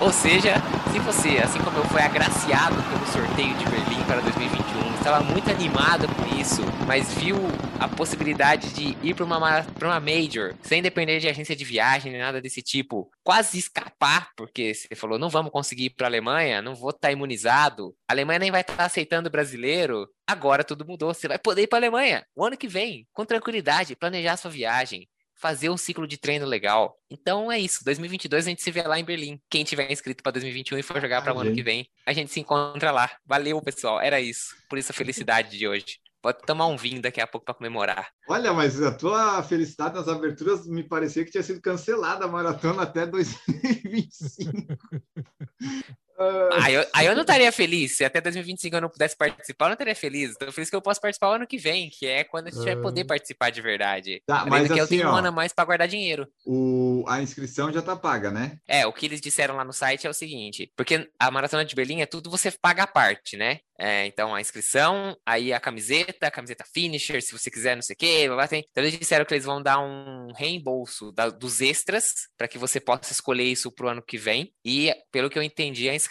Ou 0.00 0.10
seja, 0.10 0.54
se 0.90 0.98
você, 0.98 1.36
assim 1.38 1.58
como 1.58 1.76
eu, 1.76 1.84
foi 1.84 2.00
agraciado 2.00 2.74
pelo 2.74 3.06
sorteio 3.06 3.54
de 3.58 3.66
Berlim 3.66 4.02
para 4.06 4.20
2021, 4.22 4.94
estava 4.94 5.22
muito 5.22 5.50
animado 5.50 6.08
com 6.08 6.40
isso, 6.40 6.62
mas 6.86 7.12
viu 7.14 7.36
a 7.78 7.86
possibilidade 7.86 8.72
de 8.72 8.96
ir 9.06 9.14
para 9.14 9.26
uma, 9.26 9.38
uma 9.82 10.00
Major, 10.00 10.54
sem 10.62 10.80
depender 10.80 11.20
de 11.20 11.28
agência 11.28 11.54
de 11.54 11.64
viagem 11.66 12.12
nem 12.12 12.20
nada 12.22 12.40
desse 12.40 12.62
tipo, 12.62 13.10
quase 13.22 13.58
escapar, 13.58 14.30
porque 14.38 14.72
você 14.72 14.94
falou, 14.94 15.18
não 15.18 15.28
vamos 15.28 15.52
conseguir 15.52 15.84
ir 15.84 15.90
para 15.90 16.06
a 16.06 16.08
Alemanha, 16.08 16.62
não 16.62 16.74
vou 16.74 16.90
estar 16.90 17.08
tá 17.08 17.12
imunizado, 17.12 17.94
a 18.08 18.14
Alemanha 18.14 18.38
nem 18.38 18.50
vai 18.50 18.62
estar 18.62 18.76
tá 18.76 18.84
aceitando 18.86 19.30
brasileiro, 19.30 20.08
agora 20.26 20.64
tudo 20.64 20.86
mudou, 20.86 21.12
você 21.12 21.28
vai 21.28 21.38
poder 21.38 21.62
ir 21.62 21.66
para 21.66 21.76
a 21.76 21.80
Alemanha 21.80 22.24
o 22.34 22.42
ano 22.42 22.56
que 22.56 22.68
vem, 22.68 23.06
com 23.12 23.26
tranquilidade, 23.26 23.96
planejar 23.96 24.38
sua 24.38 24.50
viagem 24.50 25.06
fazer 25.40 25.70
um 25.70 25.76
ciclo 25.76 26.06
de 26.06 26.18
treino 26.18 26.44
legal. 26.44 26.96
Então 27.10 27.50
é 27.50 27.58
isso. 27.58 27.82
2022 27.84 28.46
a 28.46 28.50
gente 28.50 28.62
se 28.62 28.70
vê 28.70 28.82
lá 28.82 29.00
em 29.00 29.04
Berlim. 29.04 29.40
Quem 29.48 29.64
tiver 29.64 29.90
inscrito 29.90 30.22
para 30.22 30.32
2021 30.32 30.78
e 30.78 30.82
for 30.82 31.00
jogar 31.00 31.22
para 31.22 31.34
o 31.34 31.38
ano 31.38 31.54
que 31.54 31.62
vem, 31.62 31.88
a 32.04 32.12
gente 32.12 32.30
se 32.30 32.40
encontra 32.40 32.90
lá. 32.90 33.10
Valeu, 33.24 33.60
pessoal. 33.62 34.00
Era 34.00 34.20
isso. 34.20 34.54
Por 34.68 34.78
isso 34.78 34.92
a 34.92 34.94
felicidade 34.94 35.56
de 35.56 35.66
hoje. 35.66 35.98
Pode 36.22 36.42
tomar 36.42 36.66
um 36.66 36.76
vinho 36.76 37.00
daqui 37.00 37.18
a 37.18 37.26
pouco 37.26 37.46
para 37.46 37.54
comemorar. 37.54 38.10
Olha, 38.28 38.52
mas 38.52 38.82
a 38.82 38.92
tua 38.92 39.42
felicidade 39.42 39.94
nas 39.94 40.06
aberturas 40.06 40.66
me 40.66 40.82
parecia 40.82 41.24
que 41.24 41.30
tinha 41.30 41.42
sido 41.42 41.62
cancelada 41.62 42.26
a 42.26 42.28
maratona 42.28 42.82
até 42.82 43.06
2025. 43.06 44.52
Aí 46.52 46.74
eu, 46.74 46.86
aí 46.92 47.06
eu 47.06 47.14
não 47.14 47.22
estaria 47.22 47.50
feliz. 47.52 47.96
Se 47.96 48.04
até 48.04 48.20
2025 48.20 48.76
eu 48.76 48.80
não 48.80 48.88
pudesse 48.88 49.16
participar, 49.16 49.66
eu 49.66 49.68
não 49.68 49.74
estaria 49.74 49.94
feliz. 49.94 50.32
Então, 50.32 50.52
feliz 50.52 50.70
que 50.70 50.76
eu 50.76 50.82
posso 50.82 51.00
participar 51.00 51.30
o 51.30 51.32
ano 51.32 51.46
que 51.46 51.58
vem, 51.58 51.90
que 51.90 52.06
é 52.06 52.24
quando 52.24 52.48
a 52.48 52.50
gente 52.50 52.64
vai 52.64 52.76
poder 52.76 53.02
ah. 53.02 53.06
participar 53.06 53.50
de 53.50 53.60
verdade. 53.60 54.22
Tá, 54.26 54.44
mas 54.46 54.66
que 54.66 54.72
assim, 54.72 54.80
eu 54.80 54.88
tenho 54.88 55.08
ó, 55.08 55.12
um 55.12 55.16
ano 55.16 55.28
a 55.28 55.32
mais 55.32 55.52
para 55.52 55.64
guardar 55.64 55.88
dinheiro. 55.88 56.28
O, 56.44 57.04
a 57.08 57.22
inscrição 57.22 57.72
já 57.72 57.82
tá 57.82 57.96
paga, 57.96 58.30
né? 58.30 58.58
É, 58.68 58.86
o 58.86 58.92
que 58.92 59.06
eles 59.06 59.20
disseram 59.20 59.56
lá 59.56 59.64
no 59.64 59.72
site 59.72 60.06
é 60.06 60.10
o 60.10 60.14
seguinte: 60.14 60.70
porque 60.76 61.08
a 61.18 61.30
Maratona 61.30 61.64
de 61.64 61.74
Berlim 61.74 62.00
é 62.00 62.06
tudo 62.06 62.30
você 62.30 62.50
paga 62.50 62.84
a 62.84 62.86
parte, 62.86 63.36
né? 63.36 63.60
É, 63.82 64.06
então, 64.06 64.34
a 64.34 64.42
inscrição, 64.42 65.16
aí 65.24 65.54
a 65.54 65.58
camiseta, 65.58 66.26
a 66.26 66.30
camiseta 66.30 66.66
finisher, 66.70 67.22
se 67.22 67.32
você 67.32 67.50
quiser, 67.50 67.74
não 67.74 67.82
sei 67.82 67.94
o 67.94 67.96
quê. 67.96 68.24
Blá, 68.26 68.36
blá, 68.36 68.48
tem. 68.48 68.62
Então, 68.70 68.84
eles 68.84 68.98
disseram 68.98 69.24
que 69.24 69.32
eles 69.32 69.46
vão 69.46 69.62
dar 69.62 69.80
um 69.80 70.30
reembolso 70.36 71.10
da, 71.12 71.30
dos 71.30 71.62
extras 71.62 72.12
para 72.36 72.46
que 72.46 72.58
você 72.58 72.78
possa 72.78 73.10
escolher 73.10 73.44
isso 73.44 73.72
pro 73.72 73.88
ano 73.88 74.02
que 74.02 74.18
vem. 74.18 74.52
E, 74.62 74.94
pelo 75.10 75.30
que 75.30 75.38
eu 75.38 75.42
entendi, 75.42 75.88
a 75.88 75.94
inscrição, 75.94 76.09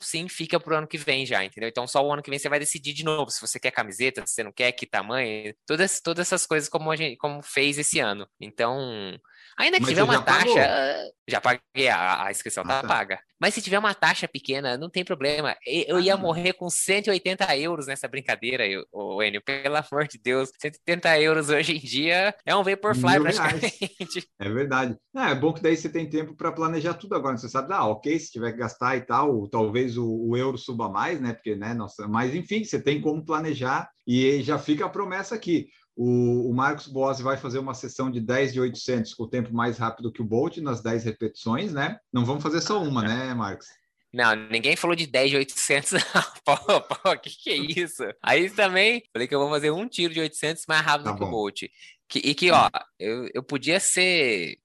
sim, 0.00 0.28
fica 0.28 0.60
pro 0.60 0.76
ano 0.76 0.86
que 0.86 0.98
vem 0.98 1.24
já, 1.24 1.44
entendeu? 1.44 1.68
Então, 1.68 1.86
só 1.86 2.04
o 2.04 2.12
ano 2.12 2.22
que 2.22 2.30
vem 2.30 2.38
você 2.38 2.48
vai 2.48 2.58
decidir 2.58 2.92
de 2.92 3.04
novo 3.04 3.30
se 3.30 3.40
você 3.40 3.58
quer 3.58 3.70
camiseta, 3.70 4.24
se 4.26 4.34
você 4.34 4.42
não 4.42 4.52
quer, 4.52 4.72
que 4.72 4.86
tamanho, 4.86 5.54
todas, 5.66 6.00
todas 6.00 6.26
essas 6.26 6.46
coisas 6.46 6.68
como 6.68 6.90
a 6.90 6.96
gente 6.96 7.16
como 7.16 7.42
fez 7.42 7.78
esse 7.78 7.98
ano. 7.98 8.28
Então, 8.40 9.18
Ainda 9.60 9.76
que 9.76 9.82
Mas 9.82 9.90
tiver 9.90 10.02
uma 10.02 10.22
taxa. 10.22 10.46
Pagou? 10.46 11.14
Já 11.28 11.40
paguei, 11.40 11.88
a, 11.88 12.24
a 12.24 12.30
inscrição 12.30 12.64
ah, 12.66 12.80
tá, 12.80 12.88
paga. 12.88 13.20
Mas 13.40 13.54
se 13.54 13.62
tiver 13.62 13.78
uma 13.78 13.94
taxa 13.94 14.28
pequena, 14.28 14.76
não 14.76 14.90
tem 14.90 15.04
problema. 15.04 15.56
Eu 15.66 15.96
ah, 15.96 16.00
ia 16.00 16.16
morrer 16.16 16.52
com 16.52 16.68
180 16.68 17.56
euros 17.56 17.86
nessa 17.86 18.06
brincadeira, 18.06 18.64
o 18.92 19.22
Enio. 19.22 19.42
Pelo 19.42 19.76
amor 19.76 20.06
de 20.06 20.18
Deus. 20.18 20.50
180 20.60 21.20
euros 21.20 21.48
hoje 21.48 21.76
em 21.76 21.80
dia 21.80 22.34
é 22.44 22.54
um 22.54 22.62
Vaporfly 22.62 23.20
praticamente. 23.20 24.28
É 24.38 24.48
verdade. 24.48 24.96
É, 25.16 25.30
é 25.30 25.34
bom 25.34 25.52
que 25.52 25.62
daí 25.62 25.76
você 25.76 25.88
tem 25.88 26.08
tempo 26.08 26.34
para 26.34 26.52
planejar 26.52 26.94
tudo 26.94 27.14
agora. 27.14 27.36
Você 27.36 27.48
sabe, 27.48 27.72
ah, 27.72 27.86
ok, 27.86 28.18
se 28.18 28.32
tiver 28.32 28.52
que 28.52 28.58
gastar 28.58 28.96
e 28.96 29.02
tal, 29.02 29.48
talvez 29.48 29.96
o, 29.96 30.06
o 30.06 30.36
euro 30.36 30.58
suba 30.58 30.88
mais, 30.88 31.20
né? 31.20 31.32
Porque, 31.32 31.54
né, 31.54 31.72
nossa, 31.72 32.06
mas 32.08 32.34
enfim, 32.34 32.64
você 32.64 32.80
tem 32.80 33.00
como 33.00 33.24
planejar 33.24 33.88
e 34.06 34.42
já 34.42 34.58
fica 34.58 34.86
a 34.86 34.88
promessa 34.88 35.34
aqui. 35.34 35.68
O, 36.02 36.48
o 36.48 36.54
Marcos 36.54 36.86
Boas 36.86 37.20
vai 37.20 37.36
fazer 37.36 37.58
uma 37.58 37.74
sessão 37.74 38.10
de 38.10 38.22
10 38.22 38.54
de 38.54 38.60
800 38.62 39.12
com 39.12 39.24
o 39.24 39.28
tempo 39.28 39.52
mais 39.52 39.76
rápido 39.76 40.10
que 40.10 40.22
o 40.22 40.24
Bolt 40.24 40.56
nas 40.56 40.82
10 40.82 41.04
repetições, 41.04 41.74
né? 41.74 41.98
Não 42.10 42.24
vamos 42.24 42.42
fazer 42.42 42.62
só 42.62 42.82
uma, 42.82 43.02
né, 43.02 43.34
Marcos? 43.34 43.66
Não, 44.10 44.34
ninguém 44.34 44.76
falou 44.76 44.96
de 44.96 45.06
10 45.06 45.30
de 45.30 45.36
800, 45.36 45.92
não. 45.92 46.00
Pô, 46.42 46.80
pô, 46.80 47.18
que 47.18 47.28
que 47.28 47.50
é 47.50 47.56
isso? 47.82 48.02
Aí 48.22 48.48
também, 48.48 49.02
falei 49.12 49.28
que 49.28 49.34
eu 49.34 49.40
vou 49.40 49.50
fazer 49.50 49.70
um 49.72 49.86
tiro 49.86 50.14
de 50.14 50.20
800 50.20 50.64
mais 50.66 50.80
rápido 50.80 51.04
Tá 51.04 51.14
que 51.14 51.22
o 51.22 51.26
bom. 51.26 51.32
Bolt. 51.32 51.64
Que, 52.08 52.18
e 52.20 52.34
que, 52.34 52.50
ó, 52.50 52.70
eu, 52.98 53.28
eu 53.34 53.42
podia 53.42 53.78
ser 53.78 54.56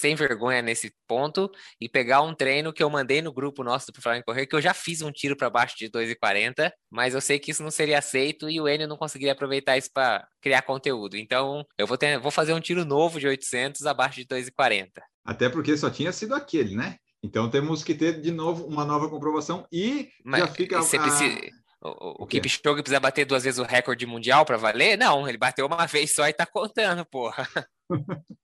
sem 0.00 0.14
vergonha 0.14 0.62
nesse 0.62 0.92
ponto 1.06 1.50
e 1.80 1.88
pegar 1.88 2.22
um 2.22 2.34
treino 2.34 2.72
que 2.72 2.82
eu 2.82 2.88
mandei 2.88 3.20
no 3.20 3.32
grupo 3.32 3.62
nosso 3.62 3.92
do 3.92 4.12
em 4.14 4.22
Correr, 4.22 4.46
que 4.46 4.56
eu 4.56 4.60
já 4.60 4.72
fiz 4.72 5.02
um 5.02 5.12
tiro 5.12 5.36
para 5.36 5.50
baixo 5.50 5.76
de 5.76 5.90
2,40, 5.90 6.72
mas 6.90 7.12
eu 7.14 7.20
sei 7.20 7.38
que 7.38 7.50
isso 7.50 7.62
não 7.62 7.70
seria 7.70 7.98
aceito 7.98 8.48
e 8.48 8.58
o 8.60 8.66
Enio 8.66 8.88
não 8.88 8.96
conseguiria 8.96 9.32
aproveitar 9.32 9.76
isso 9.76 9.90
para 9.92 10.26
criar 10.40 10.62
conteúdo. 10.62 11.16
Então, 11.16 11.64
eu 11.76 11.86
vou, 11.86 11.98
ter, 11.98 12.18
vou 12.18 12.30
fazer 12.30 12.54
um 12.54 12.60
tiro 12.60 12.84
novo 12.84 13.20
de 13.20 13.28
800 13.28 13.84
abaixo 13.84 14.16
de 14.16 14.26
2,40. 14.26 14.88
Até 15.24 15.48
porque 15.50 15.76
só 15.76 15.90
tinha 15.90 16.12
sido 16.12 16.34
aquele, 16.34 16.74
né? 16.74 16.96
Então 17.22 17.50
temos 17.50 17.84
que 17.84 17.94
ter 17.94 18.18
de 18.18 18.30
novo 18.30 18.66
uma 18.66 18.82
nova 18.84 19.06
comprovação 19.10 19.66
e 19.70 20.08
Mas 20.24 20.40
já 20.40 20.46
fica 20.48 20.80
você 20.80 20.96
a- 20.96 21.02
precisa- 21.02 21.38
O, 21.82 21.88
o, 21.88 22.24
O? 22.24 22.26
Kipchoge 22.26 22.82
precisa 22.82 22.98
bater 23.00 23.26
duas 23.26 23.44
vezes 23.44 23.58
o 23.58 23.62
recorde 23.64 24.06
mundial 24.06 24.44
para 24.46 24.56
valer? 24.56 24.96
Não, 24.98 25.28
ele 25.28 25.36
bateu 25.38 25.66
uma 25.66 25.86
vez 25.86 26.14
só 26.14 26.26
e 26.26 26.32
tá 26.32 26.46
contando, 26.46 27.04
porra. 27.04 27.46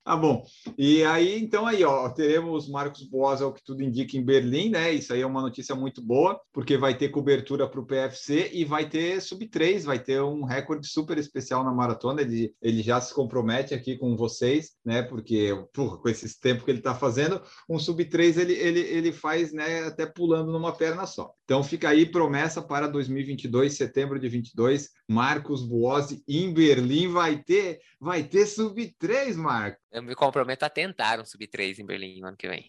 Ah, 0.04 0.16
bom. 0.16 0.44
E 0.76 1.04
aí, 1.04 1.38
então, 1.38 1.66
aí, 1.66 1.84
ó, 1.84 2.08
teremos 2.08 2.68
Marcos 2.68 3.02
Boas, 3.08 3.40
ao 3.40 3.52
que 3.52 3.62
tudo 3.64 3.82
indica, 3.82 4.16
em 4.16 4.24
Berlim, 4.24 4.70
né? 4.70 4.92
Isso 4.92 5.12
aí 5.12 5.20
é 5.20 5.26
uma 5.26 5.42
notícia 5.42 5.74
muito 5.74 6.02
boa, 6.02 6.40
porque 6.52 6.76
vai 6.76 6.96
ter 6.96 7.10
cobertura 7.10 7.68
para 7.68 7.80
o 7.80 7.86
PFC 7.86 8.50
e 8.52 8.64
vai 8.64 8.88
ter 8.88 9.20
sub-3, 9.20 9.84
vai 9.84 9.98
ter 9.98 10.20
um 10.22 10.44
recorde 10.44 10.86
super 10.88 11.18
especial 11.18 11.64
na 11.64 11.72
maratona. 11.72 12.22
Ele, 12.22 12.52
ele 12.60 12.82
já 12.82 13.00
se 13.00 13.14
compromete 13.14 13.74
aqui 13.74 13.96
com 13.96 14.16
vocês, 14.16 14.72
né? 14.84 15.02
Porque, 15.02 15.52
porra, 15.72 15.98
com 15.98 16.08
esses 16.08 16.38
tempos 16.38 16.64
que 16.64 16.70
ele 16.70 16.78
está 16.78 16.94
fazendo, 16.94 17.40
um 17.68 17.78
sub-3 17.78 18.38
ele, 18.38 18.54
ele, 18.54 18.80
ele 18.80 19.12
faz, 19.12 19.52
né, 19.52 19.84
até 19.84 20.06
pulando 20.06 20.52
numa 20.52 20.72
perna 20.72 21.06
só. 21.06 21.32
Então, 21.44 21.62
fica 21.62 21.88
aí 21.88 22.06
promessa 22.06 22.60
para 22.60 22.88
2022, 22.88 23.76
setembro 23.76 24.18
de 24.18 24.28
22, 24.28 24.90
Marcos 25.08 25.62
Boazzi 25.64 26.22
em 26.26 26.52
Berlim 26.52 27.08
vai 27.08 27.42
ter, 27.42 27.78
vai 28.00 28.24
ter 28.24 28.46
sub-3, 28.46 29.35
Marcos. 29.36 29.80
Eu 29.92 30.02
me 30.02 30.14
comprometo 30.14 30.64
a 30.64 30.70
tentar 30.70 31.20
um 31.20 31.24
sub-3 31.24 31.78
em 31.78 31.86
Berlim 31.86 32.20
no 32.20 32.28
ano 32.28 32.36
que 32.36 32.48
vem. 32.48 32.68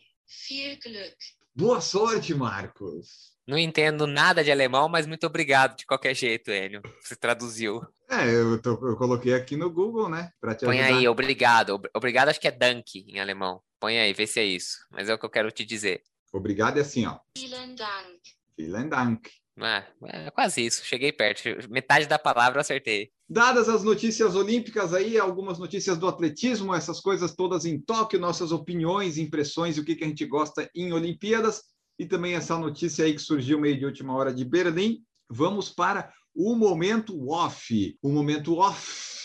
Viel 0.49 0.77
Glück. 0.83 1.15
Boa 1.55 1.81
sorte, 1.81 2.35
Marcos. 2.35 3.35
Não 3.47 3.57
entendo 3.57 4.05
nada 4.05 4.43
de 4.43 4.51
alemão, 4.51 4.89
mas 4.89 5.07
muito 5.07 5.25
obrigado 5.25 5.77
de 5.77 5.85
qualquer 5.85 6.13
jeito, 6.13 6.51
Enio. 6.51 6.81
Você 7.01 7.15
traduziu. 7.15 7.81
É, 8.09 8.29
eu, 8.29 8.61
tô- 8.61 8.87
eu 8.87 8.95
coloquei 8.97 9.33
aqui 9.33 9.55
no 9.55 9.69
Google, 9.71 10.09
né? 10.09 10.31
Para 10.39 10.53
te 10.53 10.65
Põe 10.65 10.79
ajudar. 10.81 10.97
aí, 10.99 11.07
obrigado. 11.07 11.69
Ob- 11.71 11.89
Obrigado 11.95 12.27
acho 12.29 12.39
que 12.41 12.47
é 12.47 12.51
Danke 12.51 13.05
em 13.07 13.19
alemão. 13.19 13.61
Põe 13.79 13.97
aí, 13.99 14.11
vê 14.13 14.27
se 14.27 14.39
é 14.39 14.43
isso. 14.43 14.77
Mas 14.91 15.07
é 15.09 15.13
o 15.13 15.17
que 15.17 15.25
eu 15.25 15.29
quero 15.29 15.49
te 15.51 15.65
dizer. 15.65 16.03
Obrigado 16.33 16.77
é 16.77 16.81
assim, 16.81 17.05
ó. 17.05 17.19
Vielen 17.37 17.73
Dank. 17.75 18.19
Vielen 18.57 18.89
Dank. 18.89 19.29
Ah, 19.59 19.83
é 20.05 20.29
quase 20.29 20.65
isso, 20.65 20.85
cheguei 20.85 21.11
perto. 21.11 21.43
Metade 21.69 22.05
da 22.05 22.19
palavra 22.19 22.57
eu 22.57 22.61
acertei. 22.61 23.09
Dadas 23.27 23.67
as 23.67 23.83
notícias 23.83 24.35
olímpicas 24.35 24.93
aí, 24.93 25.17
algumas 25.17 25.57
notícias 25.57 25.97
do 25.97 26.07
atletismo, 26.07 26.73
essas 26.73 26.99
coisas 26.99 27.33
todas 27.35 27.65
em 27.65 27.79
Tóquio, 27.79 28.19
nossas 28.19 28.51
opiniões, 28.51 29.17
impressões 29.17 29.75
e 29.75 29.79
o 29.79 29.83
que, 29.83 29.95
que 29.95 30.03
a 30.03 30.07
gente 30.07 30.25
gosta 30.25 30.69
em 30.75 30.93
Olimpíadas, 30.93 31.63
e 31.99 32.05
também 32.05 32.35
essa 32.35 32.57
notícia 32.57 33.03
aí 33.03 33.13
que 33.13 33.21
surgiu 33.21 33.59
meio 33.59 33.77
de 33.77 33.85
última 33.85 34.15
hora 34.15 34.33
de 34.33 34.45
Berlim, 34.45 34.99
vamos 35.29 35.69
para 35.69 36.13
o 36.35 36.55
momento 36.55 37.29
off. 37.29 37.97
O 38.01 38.09
momento 38.09 38.55
off. 38.57 39.16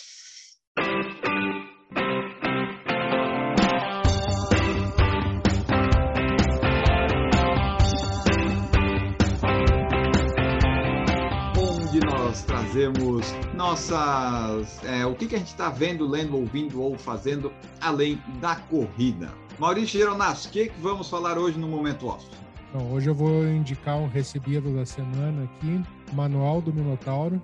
Trazemos 12.72 13.26
nossas. 13.54 14.82
é, 14.84 15.04
o 15.04 15.14
que, 15.14 15.26
que 15.26 15.34
a 15.34 15.38
gente 15.38 15.48
está 15.48 15.68
vendo, 15.68 16.08
lendo, 16.08 16.38
ouvindo 16.38 16.80
ou 16.80 16.96
fazendo 16.96 17.52
além 17.80 18.18
da 18.40 18.56
corrida. 18.56 19.30
Maurício 19.58 20.00
Geronasso, 20.00 20.48
o 20.48 20.50
que, 20.50 20.68
que 20.68 20.80
vamos 20.80 21.08
falar 21.08 21.36
hoje 21.36 21.58
no 21.58 21.68
Momento 21.68 22.06
Off? 22.06 22.26
Então, 22.70 22.90
hoje 22.90 23.10
eu 23.10 23.14
vou 23.14 23.46
indicar 23.46 23.98
um 23.98 24.08
recebido 24.08 24.74
da 24.74 24.86
semana 24.86 25.44
aqui, 25.44 25.82
Manual 26.14 26.62
do 26.62 26.72
Minotauro. 26.72 27.40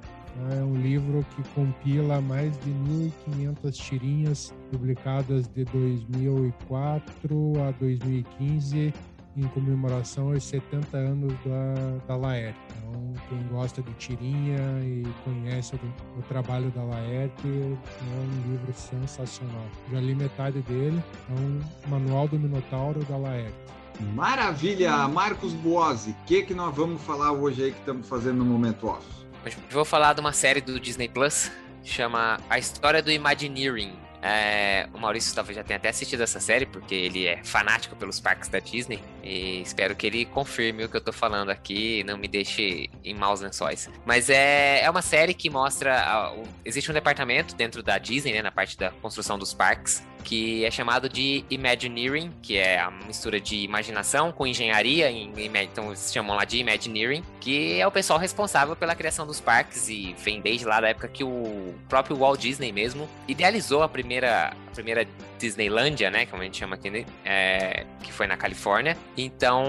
É 0.53 0.63
um 0.63 0.81
livro 0.81 1.27
que 1.37 1.43
compila 1.51 2.23
mais 2.23 2.59
de 2.61 2.71
1.500 2.71 3.73
tirinhas 3.73 4.55
publicadas 4.71 5.47
de 5.49 5.65
2004 5.65 7.53
a 7.69 7.71
2015 7.73 8.95
em 9.37 9.47
comemoração 9.49 10.33
aos 10.33 10.45
70 10.45 10.97
anos 10.97 11.33
da, 11.45 12.07
da 12.07 12.17
Laerte. 12.17 12.59
Então, 12.79 13.15
quem 13.29 13.43
gosta 13.49 13.83
de 13.83 13.93
tirinha 13.95 14.59
e 14.83 15.07
conhece 15.25 15.75
o, 15.77 16.19
o 16.19 16.23
trabalho 16.23 16.71
da 16.71 16.83
Laerte, 16.83 17.47
é 17.47 18.21
um 18.21 18.51
livro 18.51 18.73
sensacional. 18.75 19.67
Já 19.93 20.01
li 20.01 20.15
metade 20.15 20.61
dele, 20.63 21.03
é 21.29 21.41
um 21.41 21.61
Manual 21.89 22.29
do 22.29 22.39
Minotauro 22.39 23.05
da 23.05 23.17
Laerte. 23.17 23.55
Maravilha! 24.15 25.09
Marcos 25.09 25.53
Boazzi, 25.55 26.11
o 26.11 26.25
que, 26.25 26.43
que 26.43 26.55
nós 26.55 26.75
vamos 26.75 27.03
falar 27.03 27.33
hoje 27.33 27.65
aí 27.65 27.73
que 27.73 27.79
estamos 27.79 28.09
fazendo 28.09 28.39
no 28.39 28.45
Momento 28.45 28.87
Off? 28.87 29.05
Hoje 29.45 29.57
eu 29.57 29.75
vou 29.75 29.85
falar 29.85 30.15
de 30.15 30.21
uma 30.21 30.33
série 30.33 30.61
do 30.61 30.79
Disney 30.79 31.09
Plus, 31.09 31.51
chama 31.83 32.39
A 32.49 32.59
História 32.59 33.03
do 33.03 33.11
Imagineering. 33.11 34.08
É, 34.23 34.89
o 34.93 34.99
Maurício 34.99 35.35
talvez 35.35 35.57
já 35.57 35.63
tenha 35.63 35.77
até 35.77 35.89
assistido 35.89 36.23
essa 36.23 36.41
série, 36.41 36.67
porque 36.67 36.95
ele 36.95 37.27
é 37.27 37.43
fanático 37.45 37.95
pelos 37.97 38.19
parques 38.19 38.49
da 38.49 38.59
Disney. 38.59 38.99
E 39.23 39.61
espero 39.63 39.95
que 39.95 40.07
ele 40.07 40.25
confirme 40.25 40.85
o 40.85 40.89
que 40.89 40.97
eu 40.97 41.01
tô 41.01 41.13
falando 41.13 41.51
aqui 41.51 42.01
e 42.01 42.05
não 42.05 42.17
me 42.19 42.27
deixe 42.29 42.91
em 43.05 43.15
maus 43.15 43.41
lençóis. 43.41 43.89
Mas 44.05 44.29
é, 44.29 44.81
é 44.83 44.91
uma 44.91 45.03
série 45.03 45.35
que 45.35 45.49
mostra. 45.49 46.01
ah, 46.03 46.33
o- 46.33 46.43
existe 46.65 46.91
um 46.91 46.95
departamento 46.95 47.55
dentro 47.55 47.83
da 47.83 47.99
Disney, 47.99 48.33
né, 48.33 48.43
na 48.43 48.51
parte 48.51 48.77
da 48.77 48.91
construção 48.91 49.39
dos 49.39 49.55
parques, 49.55 50.03
que 50.25 50.65
é 50.65 50.71
chamado 50.71 51.09
de 51.09 51.45
Imagineering, 51.51 52.33
que 52.43 52.57
é 52.57 52.79
a 52.79 52.91
mistura 52.91 53.41
de 53.41 53.57
imaginação 53.57 54.33
com 54.33 54.47
engenharia, 54.47 55.11
então 55.11 55.89
eles 55.89 56.13
chamam 56.13 56.37
lá 56.37 56.45
de 56.45 56.59
Imagineering, 56.59 57.23
que 57.41 57.81
é 57.81 57.87
o 57.87 57.91
pessoal 57.91 58.19
responsável 58.19 58.77
pela 58.77 58.95
criação 58.95 59.27
dos 59.27 59.41
parques 59.41 59.89
e 59.89 60.15
vem 60.19 60.41
desde 60.41 60.65
lá 60.67 60.81
da 60.81 60.89
época 60.89 61.09
que 61.09 61.25
o 61.25 61.75
próprio 61.89 62.17
Walt 62.17 62.41
Disney 62.41 62.73
mesmo 62.73 63.09
idealizou 63.27 63.83
a 63.83 63.89
primeira, 63.89 64.53
primeira 64.69 65.07
Disneylândia, 65.39 66.11
né, 66.11 66.27
como 66.27 66.43
a 66.43 66.45
gente 66.45 66.59
chama 66.59 66.75
aqui, 66.77 66.91
né, 66.91 67.05
é, 67.25 67.85
que 68.03 68.13
foi 68.13 68.27
na 68.27 68.37
Califórnia. 68.37 68.97
Então, 69.17 69.65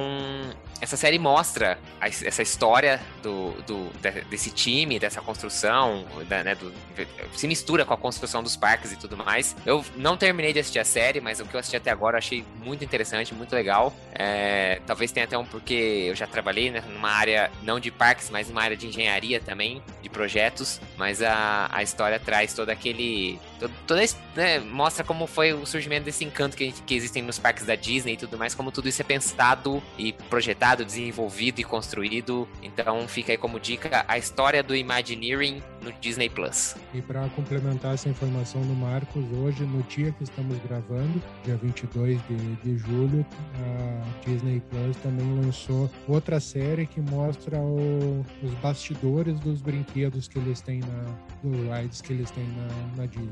essa 0.82 0.96
série 0.98 1.20
mostra 1.20 1.78
a- 2.02 2.08
essa 2.08 2.42
história 2.42 3.00
do, 3.22 3.52
do- 3.64 3.90
de- 4.02 4.22
desse 4.30 4.50
time, 4.52 4.98
dessa 4.98 5.22
construção, 5.22 6.06
da- 6.28 6.44
né, 6.44 6.56
do- 6.56 6.74
se 7.34 7.48
mistura 7.48 7.86
com 7.86 7.94
a 7.94 7.98
construção 7.98 8.42
dos 8.42 8.56
parques 8.56 8.92
e 8.92 8.96
tudo 8.98 9.16
mais. 9.18 9.56
Eu 9.66 9.84
não 9.96 10.18
terminei 10.18 10.54
de 10.54 10.60
assistir 10.60 10.80
a 10.80 10.86
série, 10.86 11.20
mas 11.22 11.40
o 11.40 11.46
que 11.46 11.54
eu 11.56 11.60
assisti 11.60 11.76
até 11.78 11.92
agora 11.92 12.16
eu 12.16 12.20
achei 12.20 12.44
muito 12.64 12.84
interessante, 12.84 13.34
muito 13.34 13.54
legal. 13.54 13.94
É, 14.14 14.82
talvez 14.88 15.12
tenha 15.12 15.26
até 15.26 15.38
um 15.38 15.46
porque 15.46 16.06
eu 16.10 16.16
já 16.16 16.26
trabalhei 16.28 16.72
né, 16.72 16.84
numa 16.90 17.12
área 17.12 17.52
não 17.64 17.80
de 17.80 17.92
parques, 17.92 18.30
mas 18.30 18.48
numa 18.50 18.62
área 18.62 18.76
de 18.78 18.88
engenharia 18.88 19.40
também, 19.40 19.82
de 20.02 20.10
projetos. 20.10 20.80
Mas 20.98 21.22
a, 21.22 21.70
a 21.72 21.84
história 21.84 22.20
traz 22.20 22.54
todo 22.54 22.70
aquele. 22.70 23.40
Toda, 23.86 24.02
né, 24.36 24.60
mostra 24.60 25.04
como 25.04 25.28
foi 25.28 25.54
o 25.54 25.66
surgimento 25.66 26.06
desse 26.06 26.24
encanto 26.24 26.56
que, 26.56 26.72
que 26.72 26.94
existem 26.96 27.22
nos 27.22 27.38
parques 27.40 27.66
da 27.66 27.76
Disney 27.76 28.14
e 28.14 28.18
tudo 28.18 28.38
mais, 28.38 28.56
como 28.56 28.72
tudo 28.72 28.88
isso 28.88 29.02
é 29.02 29.06
pensado 29.06 29.82
e 29.98 30.14
projetado, 30.14 30.86
desenvolvido 30.86 31.60
e 31.60 31.64
construído. 31.64 32.48
Então 32.64 33.08
fica 33.08 33.32
aí 33.32 33.38
como 33.38 33.60
dica 33.60 34.06
a 34.08 34.18
história 34.18 34.64
do 34.64 34.76
Imagineering 34.76 35.62
no 35.82 35.92
Disney 35.94 36.30
Plus. 36.30 36.76
E 36.94 37.02
para 37.02 37.28
complementar 37.30 37.94
essa 37.94 38.10
informação 38.10 38.62
do 38.62 38.74
Marcos, 38.74 39.24
hoje, 39.38 39.64
no 39.64 39.82
dia 39.84 40.12
que 40.12 40.24
estamos 40.24 40.58
gravando, 40.68 41.22
dia 41.44 41.56
22 41.58 42.20
de, 42.28 42.36
de 42.64 42.78
julho, 42.78 43.26
a 43.56 44.26
Disney 44.30 44.62
Plus 44.70 44.96
também 44.98 45.40
lançou 45.44 45.90
outra 46.08 46.40
série 46.40 46.86
que 46.86 47.00
mostra 47.02 47.58
o- 47.58 48.26
os 48.44 48.52
bastidores 48.56 49.40
dos 49.40 49.62
brinquedos 49.62 50.28
que 50.28 50.38
eles 50.38 50.62
têm 50.62 50.80
na, 50.80 51.06
dos 51.44 51.58
rides 51.78 52.02
que 52.02 52.14
eles 52.14 52.30
têm 52.32 52.46
na, 52.48 52.98
na 52.98 53.06
Disney. 53.06 53.30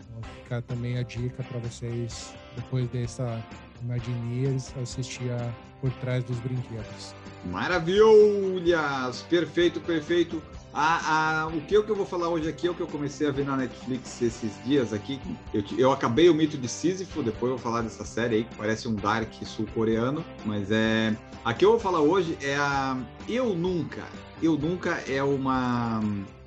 Então 0.00 0.30
fica 0.36 0.62
também 0.62 0.98
a 0.98 1.02
dica 1.02 1.42
para 1.42 1.58
vocês, 1.60 2.34
depois 2.56 2.88
dessa 2.88 3.42
Imagineers, 3.82 4.72
assistir 4.80 5.30
a 5.30 5.52
Por 5.80 5.90
Trás 5.94 6.22
dos 6.24 6.38
Brinquedos. 6.38 7.14
Maravilhas! 7.46 9.22
Perfeito, 9.28 9.80
perfeito. 9.80 10.40
A, 10.74 11.42
a, 11.42 11.46
o 11.48 11.60
que 11.62 11.74
eu, 11.74 11.84
que 11.84 11.90
eu 11.90 11.96
vou 11.96 12.06
falar 12.06 12.28
hoje 12.28 12.48
aqui 12.48 12.66
é 12.66 12.70
o 12.70 12.74
que 12.74 12.80
eu 12.80 12.86
comecei 12.86 13.28
a 13.28 13.30
ver 13.30 13.44
na 13.44 13.56
Netflix 13.56 14.22
esses 14.22 14.52
dias 14.64 14.92
aqui. 14.92 15.20
Eu, 15.52 15.62
eu 15.76 15.92
acabei 15.92 16.30
o 16.30 16.34
mito 16.34 16.56
de 16.56 16.66
Sísifo, 16.66 17.22
depois 17.22 17.50
eu 17.50 17.58
vou 17.58 17.58
falar 17.58 17.82
dessa 17.82 18.04
série 18.04 18.36
aí, 18.36 18.44
que 18.44 18.54
parece 18.54 18.88
um 18.88 18.94
Dark 18.94 19.30
sul-coreano, 19.44 20.24
mas 20.46 20.70
é. 20.70 21.14
A 21.44 21.52
que 21.52 21.64
eu 21.64 21.72
vou 21.72 21.80
falar 21.80 22.00
hoje 22.00 22.38
é 22.40 22.56
a 22.56 22.96
Eu 23.28 23.54
Nunca. 23.54 24.04
Eu 24.40 24.56
Nunca 24.56 25.02
é 25.06 25.22
uma. 25.22 26.00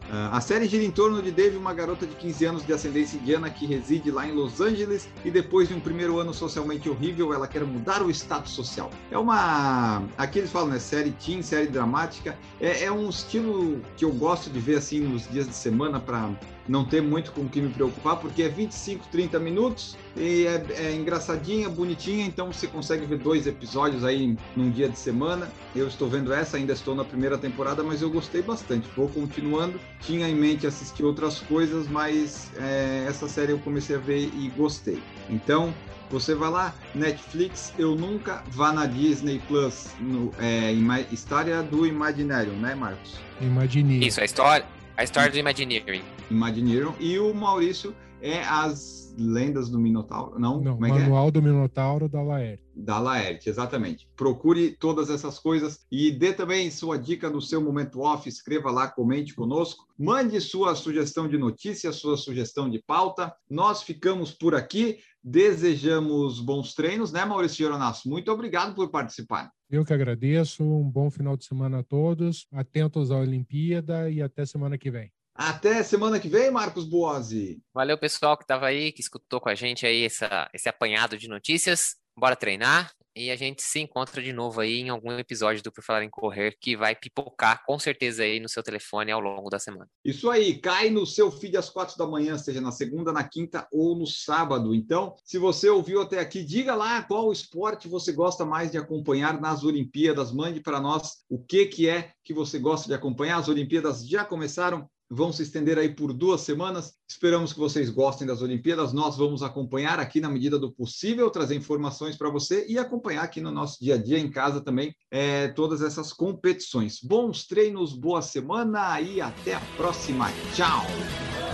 Uh, 0.09 0.29
a 0.31 0.39
série 0.39 0.67
gira 0.67 0.83
em 0.83 0.91
torno 0.91 1.21
de 1.21 1.31
Dave, 1.31 1.57
uma 1.57 1.73
garota 1.73 2.05
de 2.05 2.15
15 2.15 2.45
anos 2.45 2.65
de 2.65 2.71
ascendência 2.71 3.17
indiana 3.17 3.49
que 3.49 3.65
reside 3.65 4.11
lá 4.11 4.27
em 4.27 4.31
Los 4.31 4.61
Angeles 4.61 5.09
e 5.23 5.31
depois 5.31 5.67
de 5.67 5.73
um 5.73 5.79
primeiro 5.79 6.19
ano 6.19 6.33
socialmente 6.33 6.87
horrível, 6.87 7.33
ela 7.33 7.47
quer 7.47 7.63
mudar 7.63 8.03
o 8.03 8.11
status 8.11 8.51
social. 8.51 8.91
É 9.09 9.17
uma. 9.17 10.03
Aqui 10.17 10.39
eles 10.39 10.51
falam, 10.51 10.69
né? 10.69 10.79
Série 10.79 11.11
teen, 11.11 11.41
série 11.41 11.67
dramática. 11.67 12.37
É, 12.59 12.83
é 12.83 12.91
um 12.91 13.09
estilo 13.09 13.81
que 13.97 14.05
eu 14.05 14.11
gosto 14.11 14.49
de 14.49 14.59
ver 14.59 14.77
assim 14.77 14.99
nos 14.99 15.27
dias 15.27 15.47
de 15.47 15.55
semana 15.55 15.99
para 15.99 16.29
não 16.67 16.85
ter 16.85 17.01
muito 17.01 17.31
com 17.31 17.41
o 17.41 17.49
que 17.49 17.61
me 17.61 17.69
preocupar, 17.69 18.17
porque 18.17 18.43
é 18.43 18.49
25, 18.49 19.07
30 19.11 19.39
minutos 19.39 19.97
e 20.15 20.45
é, 20.45 20.65
é, 20.77 20.95
engraçadinha, 20.95 21.69
bonitinha, 21.69 22.25
então 22.25 22.51
você 22.51 22.67
consegue 22.67 23.05
ver 23.05 23.19
dois 23.19 23.45
episódios 23.47 24.03
aí 24.03 24.37
num 24.55 24.69
dia 24.69 24.89
de 24.89 24.97
semana. 24.97 25.49
Eu 25.75 25.87
estou 25.87 26.07
vendo 26.07 26.33
essa, 26.33 26.57
ainda 26.57 26.73
estou 26.73 26.95
na 26.95 27.03
primeira 27.03 27.37
temporada, 27.37 27.83
mas 27.83 28.01
eu 28.01 28.09
gostei 28.09 28.41
bastante. 28.41 28.87
Vou 28.95 29.09
continuando. 29.09 29.79
Tinha 30.01 30.27
em 30.27 30.35
mente 30.35 30.65
assistir 30.65 31.03
outras 31.03 31.39
coisas, 31.39 31.87
mas 31.87 32.51
é, 32.57 33.05
essa 33.07 33.27
série 33.27 33.51
eu 33.51 33.59
comecei 33.59 33.95
a 33.95 33.99
ver 33.99 34.29
e 34.33 34.51
gostei. 34.55 35.01
Então, 35.29 35.73
você 36.09 36.35
vai 36.35 36.49
lá, 36.49 36.73
Netflix, 36.93 37.73
eu 37.77 37.95
nunca 37.95 38.43
vá 38.47 38.71
na 38.71 38.85
Disney 38.85 39.41
Plus, 39.47 39.87
no, 39.99 40.31
é, 40.39 40.71
história 41.11 41.61
do 41.63 41.85
Imaginarium, 41.85 42.53
né, 42.53 42.75
Marcos? 42.75 43.19
Imagineering. 43.41 44.05
Isso, 44.05 44.21
a 44.21 44.25
história, 44.25 44.65
a 44.97 45.03
história 45.03 45.31
do 45.31 45.37
Imagineering. 45.37 46.03
Imagineering. 46.31 46.93
E 46.99 47.19
o 47.19 47.33
Maurício 47.33 47.95
é 48.21 48.41
as 48.43 49.13
lendas 49.17 49.69
do 49.69 49.77
Minotauro. 49.77 50.39
Não, 50.39 50.61
Não 50.61 50.85
é, 50.85 50.89
é 50.89 50.93
Manual 50.93 51.27
é? 51.27 51.31
do 51.31 51.41
Minotauro 51.41 52.07
da 52.07 52.21
Laerte. 52.21 52.63
Da 52.75 52.99
Laerte, 52.99 53.49
exatamente. 53.49 54.09
Procure 54.15 54.71
todas 54.71 55.09
essas 55.09 55.37
coisas 55.37 55.85
e 55.91 56.11
dê 56.11 56.33
também 56.33 56.71
sua 56.71 56.97
dica 56.97 57.29
no 57.29 57.41
seu 57.41 57.61
momento 57.61 57.99
off. 57.99 58.27
Escreva 58.27 58.71
lá, 58.71 58.87
comente 58.87 59.35
conosco. 59.35 59.85
Mande 59.97 60.39
sua 60.41 60.75
sugestão 60.75 61.27
de 61.27 61.37
notícia, 61.37 61.91
sua 61.91 62.17
sugestão 62.17 62.69
de 62.69 62.79
pauta. 62.79 63.33
Nós 63.49 63.83
ficamos 63.83 64.31
por 64.31 64.55
aqui. 64.55 64.97
Desejamos 65.23 66.39
bons 66.39 66.73
treinos, 66.73 67.11
né, 67.11 67.25
Maurício 67.25 67.57
Geronasso? 67.57 68.07
Muito 68.07 68.31
obrigado 68.31 68.75
por 68.75 68.89
participar. 68.89 69.51
Eu 69.69 69.83
que 69.83 69.93
agradeço. 69.93 70.63
Um 70.63 70.89
bom 70.89 71.09
final 71.09 71.35
de 71.35 71.45
semana 71.45 71.79
a 71.79 71.83
todos. 71.83 72.47
Atentos 72.51 73.11
à 73.11 73.17
Olimpíada 73.17 74.09
e 74.09 74.21
até 74.21 74.45
semana 74.45 74.77
que 74.77 74.91
vem. 74.91 75.11
Até 75.33 75.83
semana 75.83 76.19
que 76.19 76.29
vem, 76.29 76.49
Marcos 76.49 76.85
Boazzi. 76.85 77.61
Valeu, 77.73 77.97
pessoal 77.97 78.37
que 78.37 78.43
estava 78.43 78.67
aí, 78.67 78.91
que 78.91 79.01
escutou 79.01 79.41
com 79.41 79.49
a 79.49 79.55
gente 79.55 79.85
aí 79.85 80.05
essa, 80.05 80.49
esse 80.53 80.69
apanhado 80.69 81.17
de 81.17 81.27
notícias. 81.27 81.95
Bora 82.17 82.35
treinar 82.35 82.93
e 83.15 83.31
a 83.31 83.35
gente 83.35 83.63
se 83.63 83.79
encontra 83.79 84.21
de 84.21 84.33
novo 84.33 84.59
aí 84.59 84.81
em 84.81 84.89
algum 84.89 85.11
episódio 85.17 85.63
do 85.63 85.71
Por 85.71 85.83
Falar 85.83 86.03
em 86.03 86.09
Correr 86.09 86.57
que 86.59 86.75
vai 86.75 86.95
pipocar 86.95 87.63
com 87.65 87.79
certeza 87.79 88.23
aí 88.23 88.39
no 88.39 88.49
seu 88.49 88.61
telefone 88.61 89.11
ao 89.11 89.21
longo 89.21 89.49
da 89.49 89.57
semana. 89.57 89.89
Isso 90.03 90.29
aí, 90.29 90.59
cai 90.59 90.89
no 90.89 91.05
seu 91.05 91.31
feed 91.31 91.55
às 91.55 91.69
quatro 91.69 91.97
da 91.97 92.05
manhã, 92.05 92.37
seja 92.37 92.59
na 92.59 92.71
segunda, 92.71 93.13
na 93.13 93.23
quinta 93.23 93.67
ou 93.71 93.97
no 93.97 94.05
sábado. 94.05 94.75
Então, 94.75 95.15
se 95.23 95.37
você 95.37 95.69
ouviu 95.69 96.01
até 96.01 96.19
aqui, 96.19 96.43
diga 96.43 96.75
lá 96.75 97.01
qual 97.03 97.31
esporte 97.31 97.87
você 97.87 98.11
gosta 98.11 98.45
mais 98.45 98.71
de 98.71 98.77
acompanhar 98.77 99.39
nas 99.39 99.63
Olimpíadas. 99.63 100.31
Mande 100.31 100.59
para 100.59 100.81
nós 100.81 101.23
o 101.29 101.39
que, 101.39 101.67
que 101.67 101.87
é 101.87 102.11
que 102.23 102.33
você 102.33 102.59
gosta 102.59 102.87
de 102.87 102.93
acompanhar. 102.93 103.37
As 103.37 103.47
Olimpíadas 103.47 104.05
já 104.07 104.25
começaram, 104.25 104.89
vão 105.09 105.31
se 105.31 105.43
estender 105.43 105.77
aí 105.77 105.93
por 105.93 106.13
duas 106.13 106.41
semanas. 106.41 106.93
Esperamos 107.07 107.53
que 107.53 107.59
vocês 107.59 107.89
gostem 107.89 108.27
das 108.27 108.41
Olimpíadas. 108.41 108.93
Nós 108.93 109.17
vamos 109.17 109.43
acompanhar 109.43 109.99
aqui 109.99 110.19
na 110.19 110.29
medida 110.29 110.57
do 110.57 110.71
possível, 110.71 111.29
trazer 111.29 111.55
informações 111.55 112.15
para 112.15 112.29
você 112.29 112.65
e 112.67 112.77
acompanhar 112.77 113.23
aqui 113.23 113.41
no 113.41 113.51
nosso 113.51 113.79
dia 113.79 113.95
a 113.95 113.97
dia 113.97 114.19
em 114.19 114.29
casa 114.29 114.61
também 114.61 114.95
é, 115.11 115.49
todas 115.49 115.81
essas 115.81 116.11
competições. 116.11 116.99
Bons 117.01 117.45
treinos, 117.45 117.93
boa 117.93 118.21
semana 118.21 118.99
e 118.99 119.21
até 119.21 119.55
a 119.55 119.61
próxima. 119.77 120.31
Tchau! 120.53 121.44